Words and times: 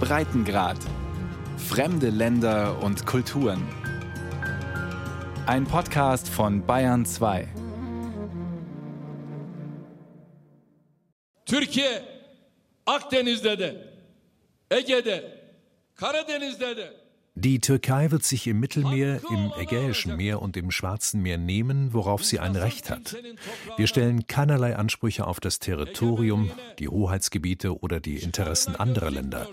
Breitengrad. 0.00 0.78
Fremde 1.56 2.10
Länder 2.10 2.82
und 2.82 3.04
Kulturen. 3.06 3.66
Ein 5.46 5.64
Podcast 5.64 6.28
von 6.28 6.64
Bayern 6.64 7.04
2. 7.04 7.48
Türkiye 11.44 12.02
Akdeniz'de 12.86 13.56
de, 13.56 13.74
Ege'de, 14.70 15.22
Karadeniz'de 15.96 16.74
de 16.74 17.07
Die 17.40 17.60
Türkei 17.60 18.10
wird 18.10 18.24
sich 18.24 18.48
im 18.48 18.58
Mittelmeer, 18.58 19.20
im 19.30 19.52
Ägäischen 19.56 20.16
Meer 20.16 20.42
und 20.42 20.56
im 20.56 20.72
Schwarzen 20.72 21.22
Meer 21.22 21.38
nehmen, 21.38 21.92
worauf 21.92 22.24
sie 22.24 22.40
ein 22.40 22.56
Recht 22.56 22.90
hat. 22.90 23.16
Wir 23.76 23.86
stellen 23.86 24.26
keinerlei 24.26 24.74
Ansprüche 24.74 25.24
auf 25.24 25.38
das 25.38 25.60
Territorium, 25.60 26.50
die 26.80 26.88
Hoheitsgebiete 26.88 27.80
oder 27.80 28.00
die 28.00 28.16
Interessen 28.16 28.74
anderer 28.74 29.12
Länder. 29.12 29.46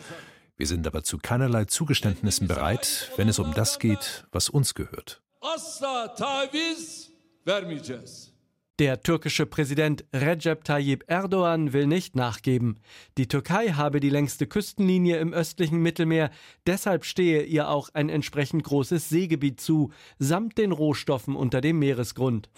Wir 0.57 0.65
sind 0.65 0.87
aber 0.87 1.03
zu 1.03 1.19
keinerlei 1.19 1.65
Zugeständnissen 1.65 2.47
bereit, 2.47 3.11
wenn 3.17 3.29
es 3.29 3.37
um 3.37 3.53
das 3.53 3.77
geht, 3.77 4.25
was 4.31 4.49
uns 4.49 4.73
gehört. 4.73 5.21
asla 5.41 6.07
taviz 6.15 7.11
vermeyeceğiz. 7.45 8.34
Der 8.77 9.01
türkische 9.01 9.45
Präsident 9.45 10.03
Recep 10.11 10.65
Tayyip 10.65 11.05
Erdogan 11.07 11.71
will 11.71 11.87
nicht 11.87 12.17
nachgeben. 12.17 12.75
Die 13.17 13.29
Türkei 13.29 13.69
habe 13.69 14.01
die 14.01 14.09
längste 14.09 14.47
Küstenlinie 14.47 15.17
im 15.19 15.31
östlichen 15.31 15.81
Mittelmeer, 15.81 16.29
deshalb 16.67 17.05
stehe 17.05 17.43
ihr 17.43 17.69
auch 17.69 17.87
ein 17.93 18.09
entsprechend 18.09 18.65
großes 18.65 19.07
Seegebiet 19.07 19.61
zu, 19.61 19.93
samt 20.19 20.57
den 20.57 20.73
Rohstoffen 20.73 21.37
unter 21.37 21.61
dem 21.61 21.79
Meeresgrund. 21.79 22.49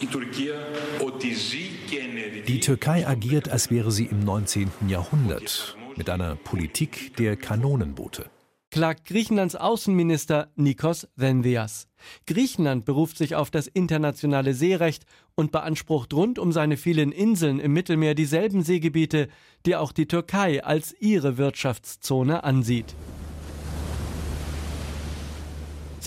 Die 2.47 2.59
Türkei 2.61 3.07
agiert, 3.07 3.49
als 3.49 3.69
wäre 3.69 3.91
sie 3.91 4.05
im 4.05 4.21
19. 4.21 4.71
Jahrhundert, 4.87 5.77
mit 5.97 6.09
einer 6.09 6.35
Politik 6.35 7.15
der 7.17 7.35
Kanonenboote. 7.35 8.31
Klagt 8.69 9.05
Griechenlands 9.05 9.55
Außenminister 9.55 10.51
Nikos 10.55 11.07
Dendias. 11.15 11.87
Griechenland 12.25 12.85
beruft 12.85 13.17
sich 13.17 13.35
auf 13.35 13.49
das 13.49 13.67
internationale 13.67 14.53
Seerecht 14.53 15.05
und 15.35 15.51
beansprucht 15.51 16.13
rund 16.13 16.39
um 16.39 16.51
seine 16.51 16.77
vielen 16.77 17.11
Inseln 17.11 17.59
im 17.59 17.73
Mittelmeer 17.73 18.13
dieselben 18.13 18.63
Seegebiete, 18.63 19.29
die 19.65 19.75
auch 19.75 19.91
die 19.91 20.07
Türkei 20.07 20.63
als 20.63 20.95
ihre 20.99 21.37
Wirtschaftszone 21.37 22.43
ansieht. 22.43 22.93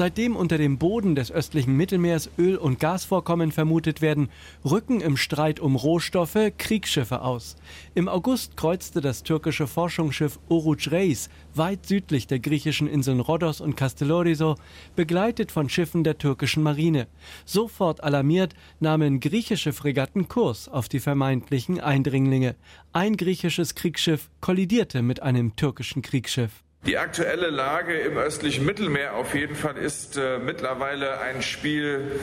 Seitdem 0.01 0.35
unter 0.35 0.57
dem 0.57 0.79
Boden 0.79 1.15
des 1.15 1.31
östlichen 1.31 1.77
Mittelmeers 1.77 2.31
Öl- 2.39 2.57
und 2.57 2.81
Gasvorkommen 2.81 3.53
vermutet 3.53 4.01
werden, 4.01 4.31
rücken 4.65 5.03
im 5.03 5.19
Streit 5.19 5.61
um 5.61 5.77
Rohstoffe 5.77 6.39
Kriegsschiffe 6.57 7.21
aus. 7.21 7.57
Im 7.95 8.09
August 8.09 8.57
kreuzte 8.57 9.03
das 9.03 9.25
türkische 9.25 9.67
Forschungsschiff 9.67 10.39
Oruç 10.49 10.91
Reis 10.91 11.29
weit 11.55 11.85
südlich 11.85 12.27
der 12.27 12.39
griechischen 12.39 12.89
Inseln 12.89 13.21
Rhodos 13.21 13.61
und 13.61 13.77
Castellorizo, 13.77 14.55
begleitet 14.97 15.53
von 15.53 15.69
Schiffen 15.69 16.03
der 16.03 16.17
türkischen 16.17 16.63
Marine. 16.63 17.07
Sofort 17.45 18.03
alarmiert 18.03 18.55
nahmen 18.79 19.21
griechische 19.21 19.75
Fregatten 19.75 20.29
Kurs 20.29 20.71
auf 20.71 20.89
die 20.89 21.01
vermeintlichen 21.01 21.79
Eindringlinge. 21.79 22.57
Ein 22.95 23.19
griechisches 23.19 23.75
Kriegsschiff 23.75 24.31
kollidierte 24.41 25.03
mit 25.03 25.21
einem 25.21 25.57
türkischen 25.57 26.01
Kriegsschiff. 26.01 26.65
Die 26.87 26.97
aktuelle 26.97 27.51
Lage 27.51 27.93
im 27.93 28.17
östlichen 28.17 28.65
Mittelmeer 28.65 29.15
auf 29.15 29.35
jeden 29.35 29.55
Fall 29.55 29.77
ist 29.77 30.17
äh, 30.17 30.39
mittlerweile 30.39 31.21
ein 31.21 31.43
Spiel 31.43 32.19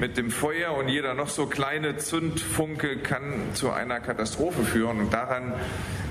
mit 0.00 0.16
dem 0.16 0.32
Feuer 0.32 0.74
und 0.74 0.88
jeder 0.88 1.14
noch 1.14 1.28
so 1.28 1.46
kleine 1.46 1.96
Zündfunke 1.96 2.98
kann 2.98 3.54
zu 3.54 3.70
einer 3.70 4.00
Katastrophe 4.00 4.64
führen 4.64 4.98
und 4.98 5.12
daran 5.12 5.54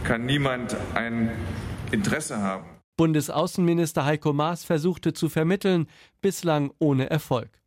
kann 0.06 0.26
niemand 0.26 0.78
ein 0.94 1.30
Interesse 1.92 2.38
haben. 2.38 2.64
Bundesaußenminister 2.96 4.06
Heiko 4.06 4.32
Maas 4.32 4.64
versuchte 4.64 5.12
zu 5.12 5.28
vermitteln, 5.28 5.88
bislang 6.22 6.72
ohne 6.80 7.10
Erfolg. 7.10 7.59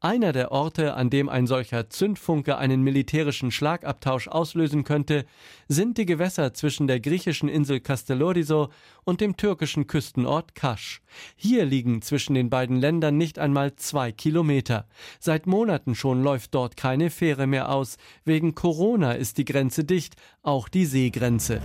Einer 0.00 0.32
der 0.32 0.52
Orte, 0.52 0.94
an 0.94 1.10
dem 1.10 1.28
ein 1.28 1.46
solcher 1.46 1.88
Zündfunke 1.88 2.56
einen 2.58 2.82
militärischen 2.82 3.50
Schlagabtausch 3.50 4.28
auslösen 4.28 4.84
könnte, 4.84 5.24
sind 5.68 5.98
die 5.98 6.06
Gewässer 6.06 6.54
zwischen 6.54 6.86
der 6.86 7.00
griechischen 7.00 7.48
Insel 7.48 7.80
Castellorizo 7.80 8.70
und 9.04 9.20
dem 9.20 9.36
türkischen 9.36 9.86
Küstenort 9.86 10.54
Kasch. 10.54 11.02
Hier 11.36 11.64
liegen 11.64 12.02
zwischen 12.02 12.34
den 12.34 12.50
beiden 12.50 12.76
Ländern 12.76 13.16
nicht 13.16 13.38
einmal 13.38 13.74
zwei 13.76 14.12
Kilometer. 14.12 14.86
Seit 15.18 15.46
Monaten 15.46 15.94
schon 15.94 16.22
läuft 16.22 16.54
dort 16.54 16.76
keine 16.76 17.10
Fähre 17.10 17.46
mehr 17.46 17.70
aus. 17.70 17.96
Wegen 18.24 18.54
Corona 18.54 19.12
ist 19.12 19.38
die 19.38 19.44
Grenze 19.44 19.84
dicht, 19.84 20.16
auch 20.42 20.68
die 20.68 20.86
Seegrenze. 20.86 21.60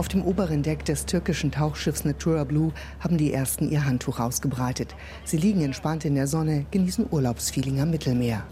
Auf 0.00 0.08
dem 0.08 0.24
oberen 0.24 0.62
Deck 0.62 0.86
des 0.86 1.04
türkischen 1.04 1.52
Tauchschiffs 1.52 2.06
Natura 2.06 2.44
Blue 2.44 2.72
haben 3.00 3.18
die 3.18 3.34
ersten 3.34 3.70
ihr 3.70 3.84
Handtuch 3.84 4.18
ausgebreitet. 4.18 4.94
Sie 5.26 5.36
liegen 5.36 5.60
entspannt 5.60 6.06
in 6.06 6.14
der 6.14 6.26
Sonne, 6.26 6.64
genießen 6.70 7.04
Urlaubsfeeling 7.10 7.82
am 7.82 7.90
Mittelmeer. 7.90 8.46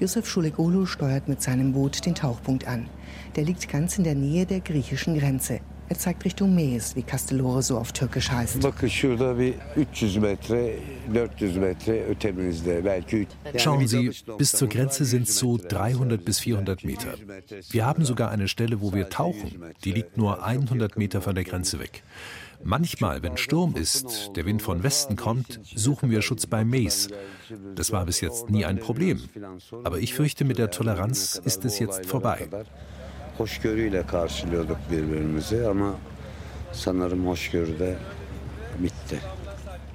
Yusuf 0.00 0.26
Schulegolu 0.26 0.86
steuert 0.86 1.28
mit 1.28 1.42
seinem 1.42 1.74
Boot 1.74 2.06
den 2.06 2.14
Tauchpunkt 2.14 2.66
an. 2.66 2.88
Der 3.34 3.44
liegt 3.44 3.68
ganz 3.68 3.98
in 3.98 4.04
der 4.04 4.14
Nähe 4.14 4.46
der 4.46 4.60
griechischen 4.60 5.18
Grenze. 5.18 5.60
Er 5.88 5.98
zeigt 5.98 6.24
Richtung 6.24 6.54
Mees, 6.54 6.96
wie 6.96 7.02
Castellore 7.02 7.62
so 7.62 7.78
auf 7.78 7.92
Türkisch 7.92 8.30
heißt. 8.30 8.62
Bakın 8.62 8.88
şurada 8.88 9.38
bir 9.38 9.54
300 9.76 10.16
metre, 10.16 10.72
400 11.14 11.56
metre 11.56 12.04
ötemizde 12.06 12.84
belki. 12.84 13.26
Schauen 13.56 13.86
Sie, 13.86 14.10
bis 14.38 14.52
zur 14.52 14.68
Grenze 14.68 15.04
sind 15.04 15.28
es 15.28 15.38
so 15.38 15.58
300 15.58 16.26
bis 16.26 16.40
400 16.40 16.84
Meter. 16.84 17.14
Wir 17.70 17.86
haben 17.86 18.04
sogar 18.04 18.30
eine 18.30 18.48
Stelle, 18.48 18.80
wo 18.80 18.92
wir 18.92 19.08
tauchen. 19.08 19.50
Die 19.84 19.92
liegt 19.92 20.16
nur 20.16 20.44
100 20.44 20.96
Meter 20.96 21.20
von 21.20 21.34
der 21.34 21.44
Grenze 21.44 21.78
weg. 21.78 22.02
Manchmal, 22.64 23.22
wenn 23.22 23.36
Sturm 23.36 23.76
ist, 23.76 24.30
der 24.34 24.46
Wind 24.46 24.62
von 24.62 24.82
Westen 24.82 25.14
kommt, 25.16 25.60
suchen 25.74 26.10
wir 26.10 26.22
Schutz 26.22 26.46
bei 26.46 26.64
Mace. 26.64 27.08
Das 27.74 27.92
war 27.92 28.04
bis 28.06 28.20
jetzt 28.20 28.50
nie 28.50 28.64
ein 28.64 28.80
Problem. 28.80 29.20
Aber 29.84 29.98
ich 29.98 30.14
fürchte, 30.14 30.44
mit 30.44 30.58
der 30.58 30.70
Toleranz 30.70 31.40
ist 31.44 31.64
es 31.64 31.78
jetzt 31.78 32.06
vorbei. 32.06 32.48
Hoşgörüyle 33.38 34.06
karşılıyorduk 34.06 34.78
birbirimizi 34.90 35.66
ama 35.66 35.94
sanırım 36.72 37.26
hoşgörü 37.26 37.78
de 37.78 37.96
bitti. 38.78 39.20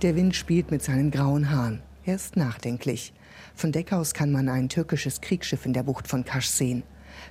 Der 0.02 0.10
Wind 0.10 0.34
spielt 0.34 0.72
mit 0.72 0.84
seinen 0.84 1.12
grauen 1.12 1.44
Haaren. 1.44 1.80
Er 2.08 2.16
ist 2.16 2.38
nachdenklich. 2.38 3.14
Von 3.56 3.74
Deck 3.74 3.94
aus 3.94 4.14
kann 4.14 4.32
man 4.32 4.48
ein 4.48 4.68
türkisches 4.68 5.22
Kriegsschiff 5.22 5.66
in 5.66 5.74
der 5.74 5.84
Bucht 5.84 6.08
von 6.08 6.24
Kasch 6.24 6.50
sehen. 6.50 6.84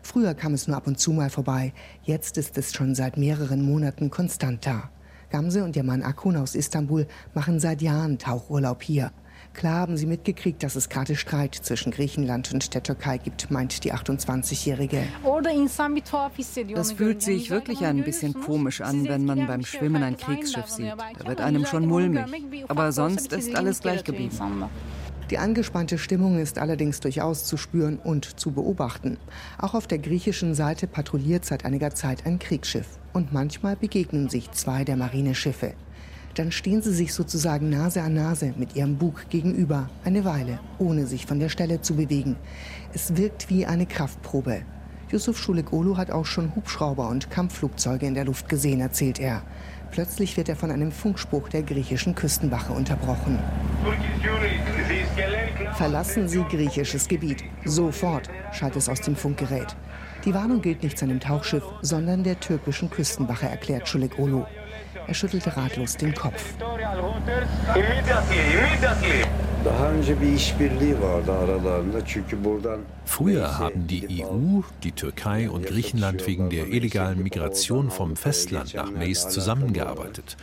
Früher 0.03 0.35
kam 0.35 0.55
es 0.55 0.69
nur 0.69 0.77
ab 0.77 0.87
und 0.87 0.99
zu 0.99 1.13
mal 1.13 1.31
vorbei. 1.31 1.73
Jetzt 2.05 2.39
ist 2.39 2.59
es 2.59 2.73
schon 2.73 2.95
seit 2.95 3.17
mehreren 3.17 3.63
Monaten 3.63 4.11
konstant 4.11 4.67
da. 4.67 4.91
Gamse 5.31 5.65
und 5.65 5.77
ihr 5.77 5.85
Mann 5.85 6.03
Akun 6.03 6.37
aus 6.37 6.55
Istanbul 6.55 7.07
machen 7.35 7.61
seit 7.61 7.83
Jahren 7.83 8.19
Tauchurlaub 8.19 8.83
hier. 8.83 9.11
Klar 9.53 9.81
haben 9.81 9.97
sie 9.97 10.07
mitgekriegt, 10.07 10.63
dass 10.63 10.77
es 10.77 10.89
gerade 10.89 11.17
Streit 11.17 11.55
zwischen 11.55 11.91
Griechenland 11.91 12.53
und 12.53 12.73
der 12.75 12.83
Türkei 12.83 13.19
gibt, 13.19 13.51
meint 13.51 13.85
die 13.85 13.93
28-Jährige. 13.93 15.03
Das 16.75 16.93
fühlt 16.93 17.23
sich 17.23 17.51
wirklich 17.51 17.85
ein 17.85 18.05
bisschen 18.05 18.35
komisch 18.35 18.81
an, 18.81 19.09
wenn 19.09 19.25
man 19.25 19.47
beim 19.47 19.65
Schwimmen 19.65 20.03
ein 20.03 20.17
Kriegsschiff 20.17 20.69
sieht. 20.69 20.95
Da 21.19 21.27
wird 21.27 21.41
einem 21.41 21.67
schon 21.67 21.87
mulmig. 21.87 22.25
Aber 22.69 22.93
sonst 22.93 23.33
ist 23.33 23.55
alles 23.57 23.81
gleich 23.81 24.05
geblieben. 24.05 24.31
Die 25.31 25.39
angespannte 25.39 25.97
Stimmung 25.97 26.39
ist 26.39 26.59
allerdings 26.59 26.99
durchaus 26.99 27.45
zu 27.45 27.57
spüren 27.57 28.01
und 28.03 28.41
zu 28.41 28.51
beobachten. 28.51 29.17
Auch 29.59 29.75
auf 29.75 29.87
der 29.87 29.99
griechischen 29.99 30.57
Seite 30.57 30.89
patrouilliert 30.89 31.45
seit 31.45 31.65
einiger 31.65 31.95
Zeit 31.95 32.27
ein 32.27 32.41
Kriegsschiff. 32.41 32.99
Und 33.13 33.33
manchmal 33.33 33.77
begegnen 33.77 34.29
sich 34.29 34.51
zwei 34.51 34.83
der 34.85 34.97
Marineschiffe. 34.97 35.75
Dann 36.35 36.53
stehen 36.53 36.81
sie 36.81 36.93
sich 36.93 37.13
sozusagen 37.13 37.71
Nase 37.71 38.03
an 38.03 38.15
Nase 38.15 38.55
mit 38.57 38.77
ihrem 38.77 38.97
Bug 38.97 39.27
gegenüber, 39.31 39.91
eine 40.05 40.25
Weile, 40.25 40.61
ohne 40.79 41.07
sich 41.07 41.27
von 41.27 41.41
der 41.41 41.49
Stelle 41.49 41.81
zu 41.81 41.97
bewegen. 41.97 42.37
Es 42.93 43.17
wirkt 43.17 43.51
wie 43.51 43.67
eine 43.67 43.87
Kraftprobe. 43.87 44.63
Yusuf 45.11 45.39
Schulegolu 45.39 45.97
hat 45.97 46.13
auch 46.13 46.27
schon 46.27 46.55
Hubschrauber 46.55 47.09
und 47.09 47.31
Kampfflugzeuge 47.31 48.07
in 48.07 48.15
der 48.15 48.27
Luft 48.27 48.49
gesehen, 48.49 48.81
erzählt 48.81 49.19
er. 49.19 49.43
Plötzlich 49.91 50.37
wird 50.37 50.49
er 50.49 50.55
von 50.55 50.71
einem 50.71 50.93
Funkspruch 50.93 51.49
der 51.49 51.65
griechischen 51.65 52.15
Küstenwache 52.15 52.73
unterbrochen. 52.73 53.41
Verlassen 55.75 56.29
Sie 56.29 56.45
griechisches 56.45 57.09
Gebiet. 57.09 57.43
Sofort, 57.65 58.31
schallt 58.53 58.77
es 58.77 58.89
aus 58.89 59.01
dem 59.01 59.17
Funkgerät. 59.17 59.75
Die 60.25 60.33
Warnung 60.33 60.63
gilt 60.63 60.85
nicht 60.85 60.97
seinem 60.97 61.19
Tauchschiff, 61.19 61.65
sondern 61.83 62.23
der 62.23 62.39
türkischen 62.39 62.89
Küstenwache, 62.89 63.49
erklärt 63.49 63.89
Schulegolu. 63.89 64.45
Er 65.07 65.15
schüttelte 65.15 65.57
ratlos 65.57 65.97
den 65.97 66.15
Kopf. 66.15 66.55
Früher 73.05 73.59
haben 73.59 73.87
die 73.87 74.25
EU, 74.25 74.61
die 74.83 74.93
Türkei 74.93 75.51
und 75.51 75.67
Griechenland 75.67 76.27
wegen 76.27 76.49
der 76.49 76.69
illegalen 76.69 77.23
Migration 77.23 77.91
vom 77.91 78.17
Festland 78.17 78.75
nach 78.75 78.91
Mace 78.91 79.29
zusammengearbeitet. 79.29 80.37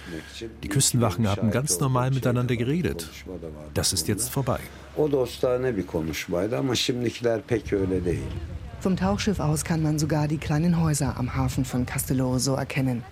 Die 0.64 0.68
Küstenwachen 0.68 1.28
haben 1.28 1.50
ganz 1.50 1.80
normal 1.80 2.12
miteinander 2.12 2.56
geredet. 2.56 3.10
Das 3.74 3.94
ist 3.94 4.08
jetzt 4.08 4.30
vorbei. 4.30 4.60
Vom 8.80 8.96
Tauchschiff 8.96 9.40
aus 9.40 9.64
kann 9.64 9.82
man 9.82 9.98
sogar 9.98 10.28
die 10.28 10.38
kleinen 10.38 10.80
Häuser 10.80 11.18
am 11.18 11.36
Hafen 11.36 11.66
von 11.66 11.86
Castelloroso 11.86 12.54
erkennen. 12.54 13.04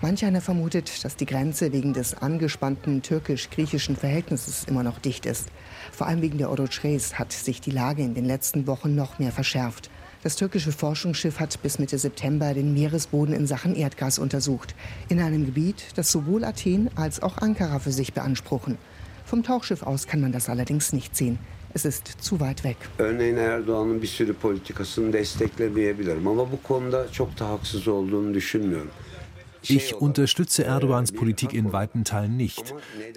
Manch 0.00 0.24
einer 0.24 0.40
vermutet, 0.40 1.04
dass 1.04 1.16
die 1.16 1.26
Grenze 1.26 1.72
wegen 1.72 1.92
des 1.92 2.14
angespannten 2.14 3.02
türkisch-griechischen 3.02 3.96
Verhältnisses 3.96 4.62
immer 4.68 4.84
noch 4.84 5.00
dicht 5.00 5.26
ist. 5.26 5.48
Vor 5.90 6.06
allem 6.06 6.22
wegen 6.22 6.38
der 6.38 6.50
Orotres 6.50 7.18
hat 7.18 7.32
sich 7.32 7.60
die 7.60 7.72
Lage 7.72 8.02
in 8.02 8.14
den 8.14 8.24
letzten 8.24 8.68
Wochen 8.68 8.94
noch 8.94 9.18
mehr 9.18 9.32
verschärft. 9.32 9.90
Das 10.22 10.36
türkische 10.36 10.70
Forschungsschiff 10.70 11.40
hat 11.40 11.60
bis 11.62 11.80
Mitte 11.80 11.98
September 11.98 12.54
den 12.54 12.74
Meeresboden 12.74 13.34
in 13.34 13.48
Sachen 13.48 13.74
Erdgas 13.74 14.20
untersucht. 14.20 14.76
In 15.08 15.20
einem 15.20 15.46
Gebiet, 15.46 15.86
das 15.96 16.12
sowohl 16.12 16.44
Athen 16.44 16.90
als 16.94 17.20
auch 17.20 17.38
Ankara 17.38 17.80
für 17.80 17.92
sich 17.92 18.12
beanspruchen. 18.14 18.78
Vom 19.24 19.42
Tauchschiff 19.42 19.82
aus 19.82 20.06
kann 20.06 20.20
man 20.20 20.30
das 20.30 20.48
allerdings 20.48 20.92
nicht 20.92 21.16
sehen. 21.16 21.40
Es 21.74 21.84
ist 21.84 22.06
zu 22.20 22.38
weit 22.38 22.62
weg. 22.64 22.76
Örneğin 22.98 23.36
Erdoğan'ın 23.36 24.02
bir 24.02 24.06
sürü 24.06 24.34
politikasını 24.34 25.12
desteklemeyebilirim 25.12 26.26
ama 26.26 26.52
bu 26.52 26.62
konuda 26.62 27.12
çok 27.12 27.38
da 27.38 27.48
haksız 27.48 27.88
olduğunu 27.88 28.34
düşünmüyorum. 28.34 28.90
Ich 29.62 29.94
unterstütze 29.94 30.64
Erdogans 30.64 31.12
Politik 31.12 31.52
in 31.52 31.72
weiten 31.72 32.04
Teilen 32.04 32.36
nicht. 32.36 32.74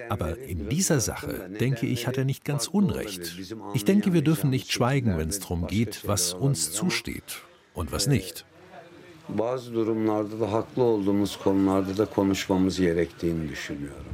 Aber 0.09 0.37
in 0.37 0.69
dieser 0.69 0.99
Sache, 0.99 1.49
denke 1.59 1.85
ich, 1.85 2.07
hat 2.07 2.17
er 2.17 2.25
nicht 2.25 2.45
ganz 2.45 2.67
Unrecht. 2.67 3.35
Ich 3.73 3.85
denke, 3.85 4.13
wir 4.13 4.21
dürfen 4.21 4.49
nicht 4.49 4.71
schweigen, 4.71 5.17
wenn 5.17 5.29
es 5.29 5.39
darum 5.39 5.67
geht, 5.67 6.07
was 6.07 6.33
uns 6.33 6.71
zusteht 6.71 7.41
und 7.73 7.91
was 7.91 8.07
nicht. 8.07 8.45
Bazı 9.29 9.73
durumlarda 9.73 10.39
da 10.39 10.51
haklı 10.51 10.83
olduğumuz 10.83 11.37
konularda 11.37 11.97
da 11.97 12.05
konuşmamız 12.05 12.79
gerektiğini 12.79 13.49
düşünüyorum. 13.49 14.05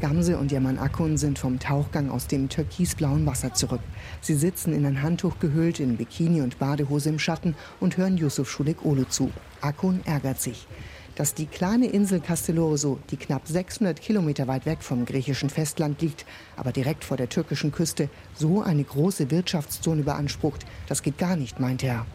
Gamse 0.00 0.36
und 0.36 0.52
ihr 0.52 0.60
Mann 0.60 0.76
Akun 0.76 1.16
sind 1.16 1.38
vom 1.38 1.58
Tauchgang 1.58 2.10
aus 2.10 2.30
dem 2.30 2.48
türkisblauen 2.48 3.26
Wasser 3.26 3.54
zurück. 3.54 3.80
Sie 4.22 4.34
sitzen 4.34 4.72
in 4.72 4.84
ein 4.84 5.02
Handtuch 5.02 5.38
gehüllt, 5.40 5.80
in 5.80 5.96
Bikini 5.96 6.42
und 6.42 6.58
Badehose 6.58 7.08
im 7.08 7.18
Schatten 7.18 7.54
und 7.80 7.96
hören 7.96 8.18
Yusuf 8.18 8.50
Schulik 8.50 8.84
Olu 8.84 9.04
zu. 9.08 9.30
Akun 9.60 10.00
ärgert 10.04 10.40
sich 10.40 10.66
dass 11.16 11.34
die 11.34 11.46
kleine 11.46 11.86
Insel 11.86 12.20
Castellorso, 12.20 12.98
die 13.10 13.16
knapp 13.16 13.48
600 13.48 14.00
Kilometer 14.00 14.46
weit 14.46 14.66
weg 14.66 14.82
vom 14.82 15.04
griechischen 15.04 15.50
Festland 15.50 16.00
liegt, 16.00 16.24
aber 16.56 16.72
direkt 16.72 17.04
vor 17.04 17.16
der 17.16 17.28
türkischen 17.28 17.72
Küste, 17.72 18.08
so 18.34 18.62
eine 18.62 18.84
große 18.84 19.30
Wirtschaftszone 19.30 20.02
beansprucht. 20.02 20.64
Das 20.86 21.02
geht 21.02 21.18
gar 21.18 21.36
nicht, 21.36 21.58
meint 21.58 21.82
er. 21.82 22.06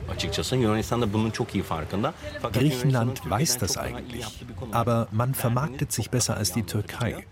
Griechenland 2.53 3.29
weiß 3.29 3.57
das 3.57 3.77
eigentlich, 3.77 4.25
aber 4.71 5.07
man 5.11 5.33
vermarktet 5.33 5.91
sich 5.91 6.09
besser 6.09 6.37
als 6.37 6.53
die 6.53 6.63
Türkei. 6.63 7.25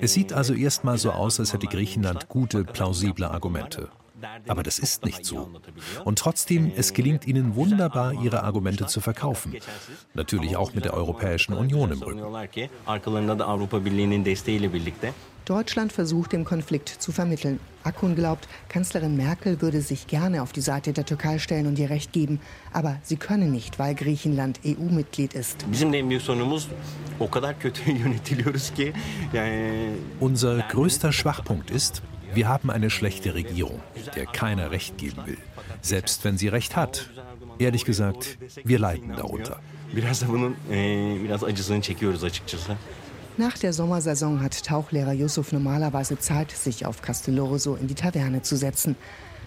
Es 0.00 0.14
sieht 0.14 0.32
also 0.32 0.54
erstmal 0.54 0.98
so 0.98 1.10
aus, 1.10 1.40
als 1.40 1.52
hätte 1.52 1.66
Griechenland 1.66 2.28
gute, 2.28 2.64
plausible 2.64 3.28
Argumente. 3.28 3.90
Aber 4.46 4.62
das 4.62 4.78
ist 4.78 5.04
nicht 5.04 5.24
so. 5.24 5.50
Und 6.04 6.18
trotzdem, 6.18 6.70
es 6.76 6.92
gelingt 6.92 7.26
ihnen 7.26 7.56
wunderbar, 7.56 8.12
ihre 8.12 8.42
Argumente 8.42 8.86
zu 8.86 9.00
verkaufen. 9.00 9.56
Natürlich 10.14 10.56
auch 10.56 10.74
mit 10.74 10.84
der 10.84 10.94
Europäischen 10.94 11.54
Union 11.54 11.92
im 11.92 12.02
Rücken. 12.02 12.22
Deutschland 15.48 15.94
versucht, 15.94 16.32
den 16.32 16.44
Konflikt 16.44 16.90
zu 16.90 17.10
vermitteln. 17.10 17.58
Akun 17.82 18.14
glaubt, 18.14 18.46
Kanzlerin 18.68 19.16
Merkel 19.16 19.62
würde 19.62 19.80
sich 19.80 20.06
gerne 20.06 20.42
auf 20.42 20.52
die 20.52 20.60
Seite 20.60 20.92
der 20.92 21.06
Türkei 21.06 21.38
stellen 21.38 21.66
und 21.66 21.78
ihr 21.78 21.88
Recht 21.88 22.12
geben. 22.12 22.38
Aber 22.70 22.98
sie 23.02 23.16
können 23.16 23.50
nicht, 23.50 23.78
weil 23.78 23.94
Griechenland 23.94 24.60
EU-Mitglied 24.66 25.32
ist. 25.32 25.64
Unser 30.20 30.58
größter 30.58 31.12
Schwachpunkt 31.12 31.70
ist, 31.70 32.02
wir 32.34 32.48
haben 32.48 32.70
eine 32.70 32.90
schlechte 32.90 33.34
Regierung, 33.34 33.80
der 34.14 34.26
keiner 34.26 34.70
Recht 34.70 34.98
geben 34.98 35.22
will. 35.26 35.38
Selbst 35.82 36.24
wenn 36.24 36.38
sie 36.38 36.48
Recht 36.48 36.76
hat. 36.76 37.10
Ehrlich 37.58 37.84
gesagt, 37.84 38.38
wir 38.64 38.78
leiden 38.78 39.14
darunter. 39.16 39.60
Nach 43.36 43.56
der 43.56 43.72
Sommersaison 43.72 44.42
hat 44.42 44.64
Tauchlehrer 44.64 45.12
Yusuf 45.12 45.52
normalerweise 45.52 46.18
Zeit, 46.18 46.50
sich 46.50 46.86
auf 46.86 47.02
Castelloroso 47.02 47.76
in 47.76 47.86
die 47.86 47.94
Taverne 47.94 48.42
zu 48.42 48.56
setzen. 48.56 48.96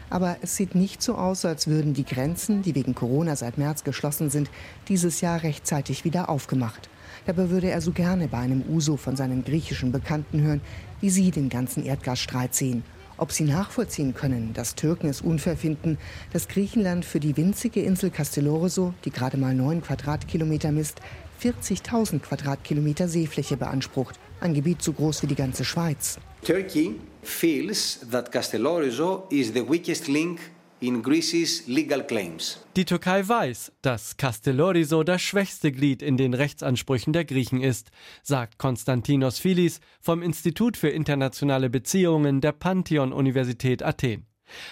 Aber 0.10 0.38
es 0.42 0.57
sieht 0.57 0.75
nicht 0.75 1.01
so 1.01 1.16
aus, 1.16 1.45
als 1.45 1.68
würden 1.68 1.94
die 1.94 2.06
Grenzen, 2.06 2.62
die 2.62 2.75
wegen 2.75 2.95
Corona 2.95 3.36
seit 3.36 3.57
März 3.57 3.83
geschlossen 3.83 4.30
sind, 4.30 4.50
dieses 4.89 5.22
Jahr 5.22 5.44
rechtzeitig 5.44 6.04
wieder 6.04 6.30
aufgemacht. 6.30 6.89
Dabei 7.25 7.50
würde 7.50 7.69
er 7.69 7.81
so 7.81 7.92
gerne 7.92 8.28
bei 8.28 8.39
einem 8.39 8.63
Uso 8.68 8.98
von 8.98 9.16
seinen 9.16 9.44
griechischen 9.44 9.92
Bekannten 9.92 10.42
hören, 10.42 10.62
wie 11.01 11.09
sie 11.09 11.31
den 11.31 11.50
ganzen 11.50 11.86
Erdgasstreit 11.86 12.56
sehen. 12.56 12.83
Ob 13.18 13.31
sie 13.31 13.44
nachvollziehen 13.44 14.15
können, 14.15 14.53
dass 14.53 14.75
Türken 14.75 15.07
es 15.07 15.21
unfair 15.21 15.57
finden, 15.57 15.98
dass 16.33 16.48
Griechenland 16.48 17.06
für 17.06 17.19
die 17.19 17.38
winzige 17.38 17.81
Insel 17.81 18.09
Castelloroso, 18.09 18.94
die 19.06 19.12
gerade 19.12 19.38
mal 19.38 19.53
9 19.53 19.81
Quadratkilometer 19.81 20.71
misst, 20.71 21.01
40.000 21.44 22.19
Quadratkilometer 22.19 23.07
Seefläche 23.07 23.57
beansprucht, 23.57 24.19
ein 24.39 24.53
Gebiet 24.53 24.81
so 24.81 24.94
groß 24.94 25.21
wie 25.24 25.27
die 25.27 25.36
ganze 25.36 25.65
Schweiz. 25.65 26.18
Turkey 26.44 26.95
feels 27.21 28.00
that 28.12 28.31
Castellorizo 28.31 29.27
is 29.30 29.54
the 29.54 29.68
weakest 29.68 30.07
link 30.07 30.39
die 32.75 32.86
Türkei 32.86 33.28
weiß, 33.28 33.72
dass 33.83 34.18
Castellorizo 34.18 35.04
das 35.04 35.22
schwächste 35.22 35.72
Glied 35.72 36.01
in 36.01 36.18
den 36.18 36.33
Rechtsansprüchen 36.33 37.13
der 37.13 37.24
Griechen 37.24 37.62
ist, 37.62 37.92
sagt 38.24 38.57
Konstantinos 38.57 39.38
Filis 39.38 39.80
vom 40.00 40.24
Institut 40.24 40.78
für 40.78 40.89
internationale 40.89 41.69
Beziehungen 41.69 42.42
der 42.42 42.54
Pantheon-Universität 42.54 43.83
Athen. 43.83 44.25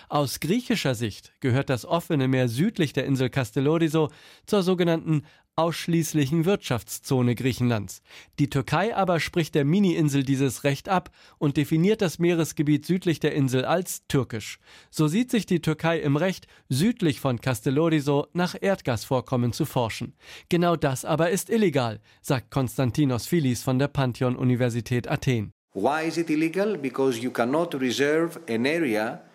Aus 0.09 0.39
griechischer 0.39 0.95
Sicht 0.95 1.31
gehört 1.41 1.69
das 1.69 1.85
offene 1.85 2.27
Meer 2.27 2.49
südlich 2.49 2.91
der 2.91 3.05
Insel 3.05 3.29
Castellorizo 3.29 4.09
zur 4.47 4.63
sogenannten 4.63 5.23
ausschließlichen 5.59 6.45
Wirtschaftszone 6.45 7.35
Griechenlands. 7.35 8.01
Die 8.39 8.49
Türkei 8.49 8.95
aber 8.95 9.19
spricht 9.19 9.55
der 9.55 9.65
Mini-Insel 9.65 10.23
dieses 10.23 10.63
Recht 10.63 10.87
ab 10.87 11.11
und 11.37 11.57
definiert 11.57 12.01
das 12.01 12.17
Meeresgebiet 12.17 12.85
südlich 12.85 13.19
der 13.19 13.33
Insel 13.33 13.65
als 13.65 14.07
türkisch. 14.07 14.59
So 14.89 15.09
sieht 15.09 15.29
sich 15.29 15.45
die 15.45 15.61
Türkei 15.61 15.99
im 15.99 16.15
Recht, 16.15 16.47
südlich 16.69 17.19
von 17.19 17.41
Castellorizo 17.41 18.27
nach 18.31 18.55
Erdgasvorkommen 18.59 19.51
zu 19.51 19.65
forschen. 19.65 20.15
Genau 20.47 20.77
das 20.77 21.03
aber 21.03 21.29
ist 21.29 21.49
illegal, 21.49 21.99
sagt 22.21 22.51
Konstantinos 22.51 23.27
Filis 23.27 23.61
von 23.61 23.79
der 23.79 23.89
Pantheon-Universität 23.89 25.09
Athen. 25.09 25.51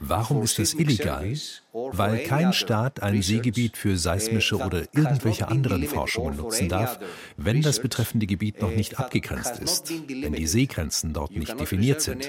Warum 0.00 0.42
ist 0.42 0.58
es 0.58 0.74
illegal? 0.74 1.32
Weil 1.72 2.18
kein 2.24 2.52
Staat 2.52 3.00
ein 3.02 3.22
Seegebiet 3.22 3.76
für 3.76 3.96
seismische 3.96 4.56
oder 4.56 4.82
irgendwelche 4.92 5.46
anderen 5.46 5.84
Forschungen 5.84 6.36
nutzen 6.36 6.68
darf, 6.68 6.98
wenn 7.36 7.62
das 7.62 7.78
betreffende 7.78 8.26
Gebiet 8.26 8.60
noch 8.60 8.72
nicht 8.72 8.98
abgegrenzt 8.98 9.60
ist, 9.60 9.92
wenn 10.08 10.32
die 10.32 10.48
Seegrenzen 10.48 11.12
dort 11.12 11.36
nicht 11.36 11.58
definiert 11.60 12.00
sind. 12.00 12.28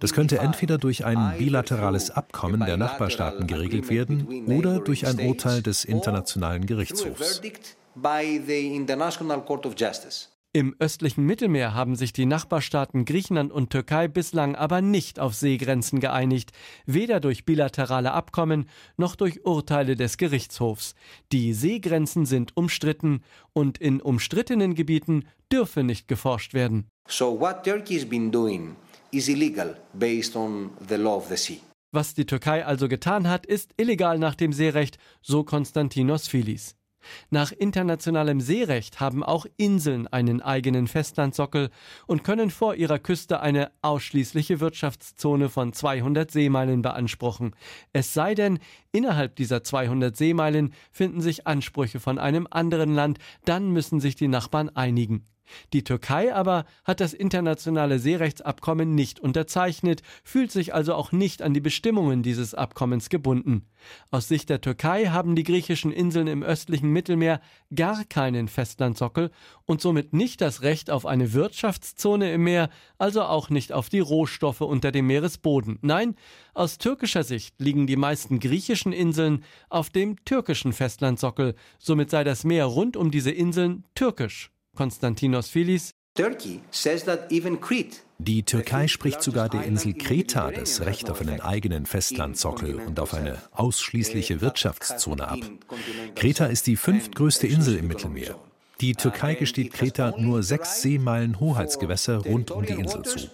Das 0.00 0.12
könnte 0.12 0.38
entweder 0.38 0.78
durch 0.78 1.04
ein 1.04 1.38
bilaterales 1.38 2.10
Abkommen 2.10 2.66
der 2.66 2.78
Nachbarstaaten 2.78 3.46
geregelt 3.46 3.90
werden 3.90 4.26
oder 4.46 4.80
durch 4.80 5.06
ein 5.06 5.20
Urteil 5.20 5.62
des 5.62 5.84
Internationalen 5.84 6.66
Gerichtshofs. 6.66 7.40
Im 10.52 10.74
östlichen 10.80 11.24
Mittelmeer 11.26 11.74
haben 11.74 11.94
sich 11.94 12.12
die 12.12 12.26
Nachbarstaaten 12.26 13.04
Griechenland 13.04 13.52
und 13.52 13.70
Türkei 13.70 14.08
bislang 14.08 14.56
aber 14.56 14.80
nicht 14.80 15.20
auf 15.20 15.32
Seegrenzen 15.32 16.00
geeinigt, 16.00 16.50
weder 16.86 17.20
durch 17.20 17.44
bilaterale 17.44 18.10
Abkommen 18.10 18.68
noch 18.96 19.14
durch 19.14 19.44
Urteile 19.44 19.94
des 19.94 20.16
Gerichtshofs. 20.16 20.96
Die 21.30 21.52
Seegrenzen 21.52 22.26
sind 22.26 22.56
umstritten 22.56 23.22
und 23.52 23.78
in 23.78 24.00
umstrittenen 24.00 24.74
Gebieten 24.74 25.28
dürfe 25.52 25.84
nicht 25.84 26.08
geforscht 26.08 26.52
werden. 26.52 26.88
So 27.08 27.38
what 27.38 27.62
Turkey 27.62 27.94
has 27.94 28.04
been 28.04 28.32
doing 28.32 28.74
is 29.12 29.28
illegal 29.28 29.76
based 29.92 30.34
on 30.34 30.70
the 30.88 30.96
law 30.96 31.18
of 31.18 31.28
the 31.28 31.36
sea. 31.36 31.60
Was 31.92 32.14
die 32.14 32.26
Türkei 32.26 32.66
also 32.66 32.88
getan 32.88 33.28
hat, 33.28 33.46
ist 33.46 33.72
illegal 33.76 34.18
nach 34.18 34.34
dem 34.34 34.52
Seerecht, 34.52 34.98
so 35.22 35.44
Konstantinos 35.44 36.26
Filis. 36.26 36.74
Nach 37.30 37.52
internationalem 37.52 38.40
Seerecht 38.40 39.00
haben 39.00 39.22
auch 39.22 39.46
Inseln 39.56 40.06
einen 40.06 40.42
eigenen 40.42 40.86
Festlandsockel 40.86 41.70
und 42.06 42.24
können 42.24 42.50
vor 42.50 42.74
ihrer 42.74 42.98
Küste 42.98 43.40
eine 43.40 43.70
ausschließliche 43.82 44.60
Wirtschaftszone 44.60 45.48
von 45.48 45.72
200 45.72 46.30
Seemeilen 46.30 46.82
beanspruchen. 46.82 47.54
Es 47.92 48.14
sei 48.14 48.34
denn, 48.34 48.58
innerhalb 48.92 49.36
dieser 49.36 49.64
200 49.64 50.16
Seemeilen 50.16 50.74
finden 50.92 51.20
sich 51.20 51.46
Ansprüche 51.46 52.00
von 52.00 52.18
einem 52.18 52.46
anderen 52.50 52.94
Land, 52.94 53.18
dann 53.44 53.70
müssen 53.70 54.00
sich 54.00 54.16
die 54.16 54.28
Nachbarn 54.28 54.68
einigen. 54.70 55.24
Die 55.72 55.84
Türkei 55.84 56.34
aber 56.34 56.64
hat 56.84 57.00
das 57.00 57.12
internationale 57.12 57.98
Seerechtsabkommen 57.98 58.94
nicht 58.94 59.20
unterzeichnet, 59.20 60.02
fühlt 60.24 60.50
sich 60.50 60.74
also 60.74 60.94
auch 60.94 61.12
nicht 61.12 61.42
an 61.42 61.54
die 61.54 61.60
Bestimmungen 61.60 62.22
dieses 62.22 62.54
Abkommens 62.54 63.08
gebunden. 63.08 63.66
Aus 64.10 64.28
Sicht 64.28 64.50
der 64.50 64.60
Türkei 64.60 65.06
haben 65.06 65.34
die 65.34 65.44
griechischen 65.44 65.92
Inseln 65.92 66.26
im 66.26 66.42
östlichen 66.42 66.90
Mittelmeer 66.90 67.40
gar 67.74 68.04
keinen 68.04 68.48
Festlandsockel 68.48 69.30
und 69.64 69.80
somit 69.80 70.12
nicht 70.12 70.40
das 70.40 70.62
Recht 70.62 70.90
auf 70.90 71.06
eine 71.06 71.32
Wirtschaftszone 71.32 72.32
im 72.32 72.44
Meer, 72.44 72.70
also 72.98 73.22
auch 73.22 73.50
nicht 73.50 73.72
auf 73.72 73.88
die 73.88 74.00
Rohstoffe 74.00 74.60
unter 74.60 74.92
dem 74.92 75.06
Meeresboden. 75.06 75.78
Nein, 75.82 76.16
aus 76.54 76.78
türkischer 76.78 77.24
Sicht 77.24 77.54
liegen 77.58 77.86
die 77.86 77.96
meisten 77.96 78.40
griechischen 78.40 78.92
Inseln 78.92 79.44
auf 79.68 79.90
dem 79.90 80.22
türkischen 80.24 80.72
Festlandsockel, 80.72 81.54
somit 81.78 82.10
sei 82.10 82.24
das 82.24 82.44
Meer 82.44 82.66
rund 82.66 82.96
um 82.96 83.10
diese 83.10 83.30
Inseln 83.30 83.84
türkisch. 83.94 84.50
Konstantinos 84.80 85.50
Philis. 85.50 85.90
Die 88.18 88.42
Türkei 88.44 88.88
spricht 88.88 89.22
sogar 89.22 89.50
der 89.50 89.64
Insel 89.64 89.92
Kreta 89.92 90.50
das 90.50 90.80
Recht 90.80 91.10
auf 91.10 91.20
einen 91.20 91.42
eigenen 91.42 91.84
Festlandsockel 91.84 92.76
und 92.76 92.98
auf 92.98 93.12
eine 93.12 93.36
ausschließliche 93.52 94.40
Wirtschaftszone 94.40 95.28
ab. 95.28 95.40
Kreta 96.14 96.46
ist 96.46 96.66
die 96.66 96.76
fünftgrößte 96.76 97.46
Insel 97.46 97.76
im 97.76 97.88
Mittelmeer. 97.88 98.36
Die 98.80 98.94
Türkei 98.94 99.34
gesteht 99.34 99.74
Kreta 99.74 100.14
nur 100.16 100.42
sechs 100.42 100.80
Seemeilen 100.80 101.40
Hoheitsgewässer 101.40 102.16
rund 102.16 102.50
um 102.50 102.64
die 102.64 102.72
Insel 102.72 103.02
zu. 103.02 103.28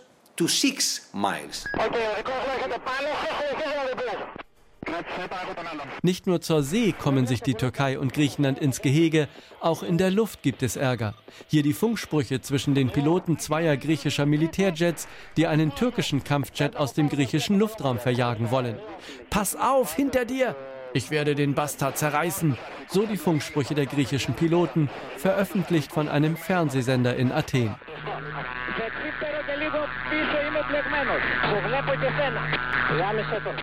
Nicht 6.03 6.27
nur 6.27 6.41
zur 6.41 6.63
See 6.63 6.93
kommen 6.93 7.27
sich 7.27 7.43
die 7.43 7.55
Türkei 7.55 7.99
und 7.99 8.13
Griechenland 8.13 8.59
ins 8.59 8.83
Gehege, 8.83 9.29
auch 9.61 9.83
in 9.83 9.99
der 9.99 10.11
Luft 10.11 10.43
gibt 10.43 10.63
es 10.63 10.77
Ärger. 10.77 11.15
Hier 11.49 11.63
die 11.63 11.73
Funksprüche 11.73 12.41
zwischen 12.41 12.75
den 12.75 12.91
Piloten 12.91 13.39
zweier 13.39 13.77
griechischer 13.77 14.27
Militärjets, 14.27 15.09
die 15.37 15.47
einen 15.47 15.75
türkischen 15.75 16.25
Kampfjet 16.25 16.77
aus 16.77 16.95
dem 16.95 17.09
griechischen 17.09 17.59
Luftraum 17.59 17.99
verjagen 17.99 18.51
wollen. 18.51 18.79
Pass 19.31 19.57
auf, 19.57 19.95
hinter 19.95 20.25
dir! 20.25 20.55
Ich 20.93 21.11
werde 21.11 21.35
den 21.35 21.55
Bastard 21.55 21.99
zerreißen, 21.99 22.57
so 22.89 23.05
die 23.05 23.19
Funksprüche 23.19 23.75
der 23.75 23.87
griechischen 23.87 24.35
Piloten, 24.35 24.89
veröffentlicht 25.19 25.93
von 25.93 26.09
einem 26.09 26.37
Fernsehsender 26.37 27.17
in 27.17 27.33
Athen. 27.33 27.75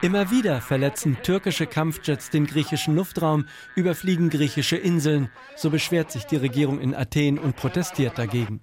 Immer 0.01 0.31
wieder 0.31 0.61
verletzen 0.61 1.17
türkische 1.23 1.67
Kampfjets 1.67 2.29
den 2.29 2.45
griechischen 2.45 2.95
Luftraum, 2.95 3.45
überfliegen 3.75 4.29
griechische 4.29 4.77
Inseln. 4.77 5.29
So 5.55 5.69
beschwert 5.69 6.11
sich 6.11 6.25
die 6.25 6.37
Regierung 6.37 6.79
in 6.79 6.95
Athen 6.95 7.39
und 7.39 7.55
protestiert 7.55 8.17
dagegen. 8.17 8.61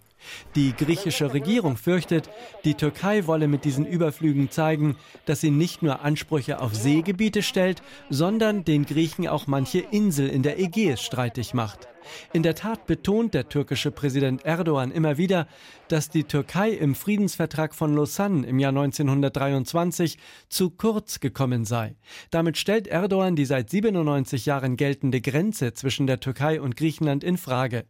Die 0.54 0.74
griechische 0.76 1.32
Regierung 1.32 1.76
fürchtet, 1.76 2.30
die 2.64 2.74
Türkei 2.74 3.26
wolle 3.26 3.48
mit 3.48 3.64
diesen 3.64 3.86
Überflügen 3.86 4.50
zeigen, 4.50 4.96
dass 5.26 5.40
sie 5.40 5.50
nicht 5.50 5.82
nur 5.82 6.00
Ansprüche 6.00 6.60
auf 6.60 6.74
Seegebiete 6.74 7.42
stellt, 7.42 7.82
sondern 8.08 8.64
den 8.64 8.86
Griechen 8.86 9.28
auch 9.28 9.46
manche 9.46 9.78
Insel 9.78 10.28
in 10.28 10.42
der 10.42 10.58
Ägäis 10.58 11.02
streitig 11.02 11.54
macht. 11.54 11.88
In 12.32 12.42
der 12.42 12.54
Tat 12.54 12.86
betont 12.86 13.34
der 13.34 13.48
türkische 13.48 13.90
Präsident 13.90 14.44
Erdogan 14.44 14.90
immer 14.90 15.18
wieder, 15.18 15.46
dass 15.88 16.10
die 16.10 16.24
Türkei 16.24 16.70
im 16.70 16.94
Friedensvertrag 16.94 17.74
von 17.74 17.94
Lausanne 17.94 18.46
im 18.46 18.58
Jahr 18.58 18.70
1923 18.70 20.18
zu 20.48 20.70
kurz 20.70 21.20
gekommen 21.20 21.64
sei. 21.64 21.96
Damit 22.30 22.58
stellt 22.58 22.86
Erdogan 22.88 23.36
die 23.36 23.44
seit 23.44 23.70
97 23.70 24.46
Jahren 24.46 24.76
geltende 24.76 25.20
Grenze 25.20 25.74
zwischen 25.74 26.06
der 26.06 26.20
Türkei 26.20 26.60
und 26.60 26.76
Griechenland 26.76 27.24
in 27.24 27.36
Frage. 27.36 27.84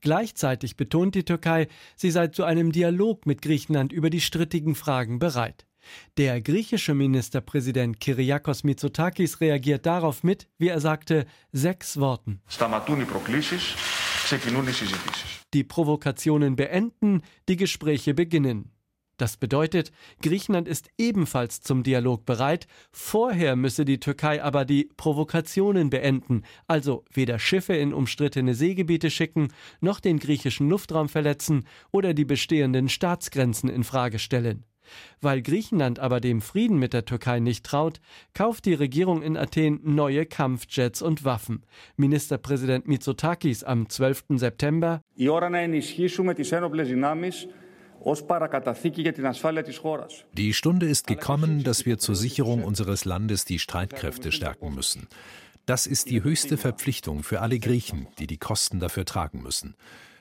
Gleichzeitig 0.00 0.76
betont 0.76 1.14
die 1.14 1.24
Türkei, 1.24 1.68
sie 1.96 2.10
sei 2.10 2.28
zu 2.28 2.44
einem 2.44 2.72
Dialog 2.72 3.26
mit 3.26 3.42
Griechenland 3.42 3.92
über 3.92 4.10
die 4.10 4.20
strittigen 4.20 4.74
Fragen 4.74 5.18
bereit. 5.18 5.66
Der 6.16 6.40
griechische 6.40 6.94
Ministerpräsident 6.94 8.00
Kyriakos 8.00 8.64
Mitsotakis 8.64 9.40
reagiert 9.40 9.86
darauf 9.86 10.22
mit, 10.22 10.48
wie 10.58 10.68
er 10.68 10.80
sagte, 10.80 11.26
sechs 11.52 11.98
Worten. 11.98 12.40
Die 15.52 15.64
Provokationen 15.64 16.56
beenden, 16.56 17.22
die 17.48 17.56
Gespräche 17.56 18.14
beginnen. 18.14 18.73
Das 19.16 19.36
bedeutet, 19.36 19.92
Griechenland 20.22 20.66
ist 20.66 20.88
ebenfalls 20.98 21.60
zum 21.60 21.82
Dialog 21.82 22.26
bereit, 22.26 22.66
vorher 22.90 23.54
müsse 23.54 23.84
die 23.84 24.00
Türkei 24.00 24.42
aber 24.42 24.64
die 24.64 24.88
Provokationen 24.96 25.88
beenden, 25.88 26.42
also 26.66 27.04
weder 27.12 27.38
Schiffe 27.38 27.74
in 27.74 27.94
umstrittene 27.94 28.54
Seegebiete 28.54 29.10
schicken, 29.10 29.48
noch 29.80 30.00
den 30.00 30.18
griechischen 30.18 30.68
Luftraum 30.68 31.08
verletzen 31.08 31.64
oder 31.92 32.12
die 32.12 32.24
bestehenden 32.24 32.88
Staatsgrenzen 32.88 33.68
in 33.68 33.84
Frage 33.84 34.18
stellen. 34.18 34.64
Weil 35.20 35.42
Griechenland 35.42 35.98
aber 35.98 36.20
dem 36.20 36.40
Frieden 36.40 36.78
mit 36.78 36.92
der 36.92 37.04
Türkei 37.04 37.40
nicht 37.40 37.64
traut, 37.64 38.00
kauft 38.34 38.66
die 38.66 38.74
Regierung 38.74 39.22
in 39.22 39.36
Athen 39.36 39.80
neue 39.82 40.26
Kampfjets 40.26 41.02
und 41.02 41.24
Waffen. 41.24 41.64
Ministerpräsident 41.96 42.86
Mitsotakis 42.86 43.64
am 43.64 43.88
12. 43.88 44.24
September 44.36 45.00
Η 45.16 45.28
die 50.32 50.54
Stunde 50.54 50.86
ist 50.86 51.06
gekommen, 51.06 51.64
dass 51.64 51.86
wir 51.86 51.98
zur 51.98 52.14
Sicherung 52.14 52.62
unseres 52.62 53.04
Landes 53.04 53.44
die 53.44 53.58
Streitkräfte 53.58 54.30
stärken 54.30 54.74
müssen. 54.74 55.08
Das 55.66 55.86
ist 55.86 56.10
die 56.10 56.22
höchste 56.22 56.58
Verpflichtung 56.58 57.22
für 57.22 57.40
alle 57.40 57.58
Griechen, 57.58 58.06
die 58.18 58.26
die 58.26 58.36
Kosten 58.36 58.80
dafür 58.80 59.06
tragen 59.06 59.42
müssen. 59.42 59.74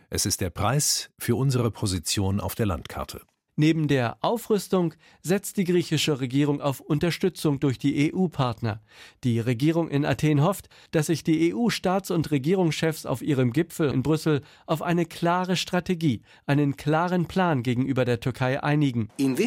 Es 0.09 0.25
ist 0.25 0.41
der 0.41 0.49
Preis 0.49 1.09
für 1.17 1.35
unsere 1.35 1.71
Position 1.71 2.39
auf 2.39 2.55
der 2.55 2.67
Landkarte. 2.67 3.21
Neben 3.55 3.87
der 3.87 4.17
Aufrüstung 4.21 4.95
setzt 5.21 5.57
die 5.57 5.63
griechische 5.63 6.19
Regierung 6.19 6.59
auf 6.59 6.79
Unterstützung 6.79 7.59
durch 7.59 7.77
die 7.77 8.11
EU-Partner. 8.11 8.81
Die 9.23 9.39
Regierung 9.39 9.89
in 9.89 10.05
Athen 10.05 10.41
hofft, 10.41 10.69
dass 10.89 11.05
sich 11.07 11.23
die 11.23 11.53
EU-Staats- 11.53 12.09
und 12.09 12.31
Regierungschefs 12.31 13.05
auf 13.05 13.21
ihrem 13.21 13.53
Gipfel 13.53 13.91
in 13.91 14.01
Brüssel 14.01 14.41
auf 14.65 14.81
eine 14.81 15.05
klare 15.05 15.55
Strategie, 15.55 16.23
einen 16.47 16.77
klaren 16.77 17.27
Plan 17.27 17.61
gegenüber 17.61 18.05
der 18.05 18.19
Türkei 18.19 18.63
einigen. 18.63 19.09
In, 19.17 19.37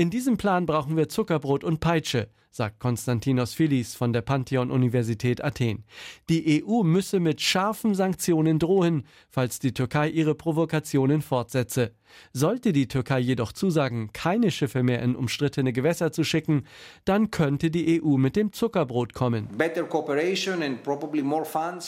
in 0.00 0.10
diesem 0.10 0.36
Plan 0.36 0.64
brauchen 0.64 0.96
wir 0.96 1.08
Zuckerbrot 1.08 1.64
und 1.64 1.80
Peitsche 1.80 2.28
sagt 2.50 2.80
Konstantinos 2.80 3.54
Philis 3.54 3.94
von 3.94 4.12
der 4.12 4.22
Pantheon-Universität 4.22 5.44
Athen. 5.44 5.84
Die 6.28 6.64
EU 6.64 6.82
müsse 6.82 7.20
mit 7.20 7.40
scharfen 7.40 7.94
Sanktionen 7.94 8.58
drohen, 8.58 9.04
falls 9.30 9.58
die 9.58 9.72
Türkei 9.72 10.08
ihre 10.08 10.34
Provokationen 10.34 11.22
fortsetze. 11.22 11.92
Sollte 12.32 12.72
die 12.72 12.88
Türkei 12.88 13.20
jedoch 13.20 13.52
zusagen, 13.52 14.10
keine 14.12 14.50
Schiffe 14.50 14.82
mehr 14.82 15.02
in 15.02 15.14
umstrittene 15.14 15.72
Gewässer 15.72 16.10
zu 16.10 16.24
schicken, 16.24 16.64
dann 17.04 17.30
könnte 17.30 17.70
die 17.70 18.02
EU 18.02 18.16
mit 18.16 18.34
dem 18.34 18.52
Zuckerbrot 18.52 19.12
kommen. 19.12 19.48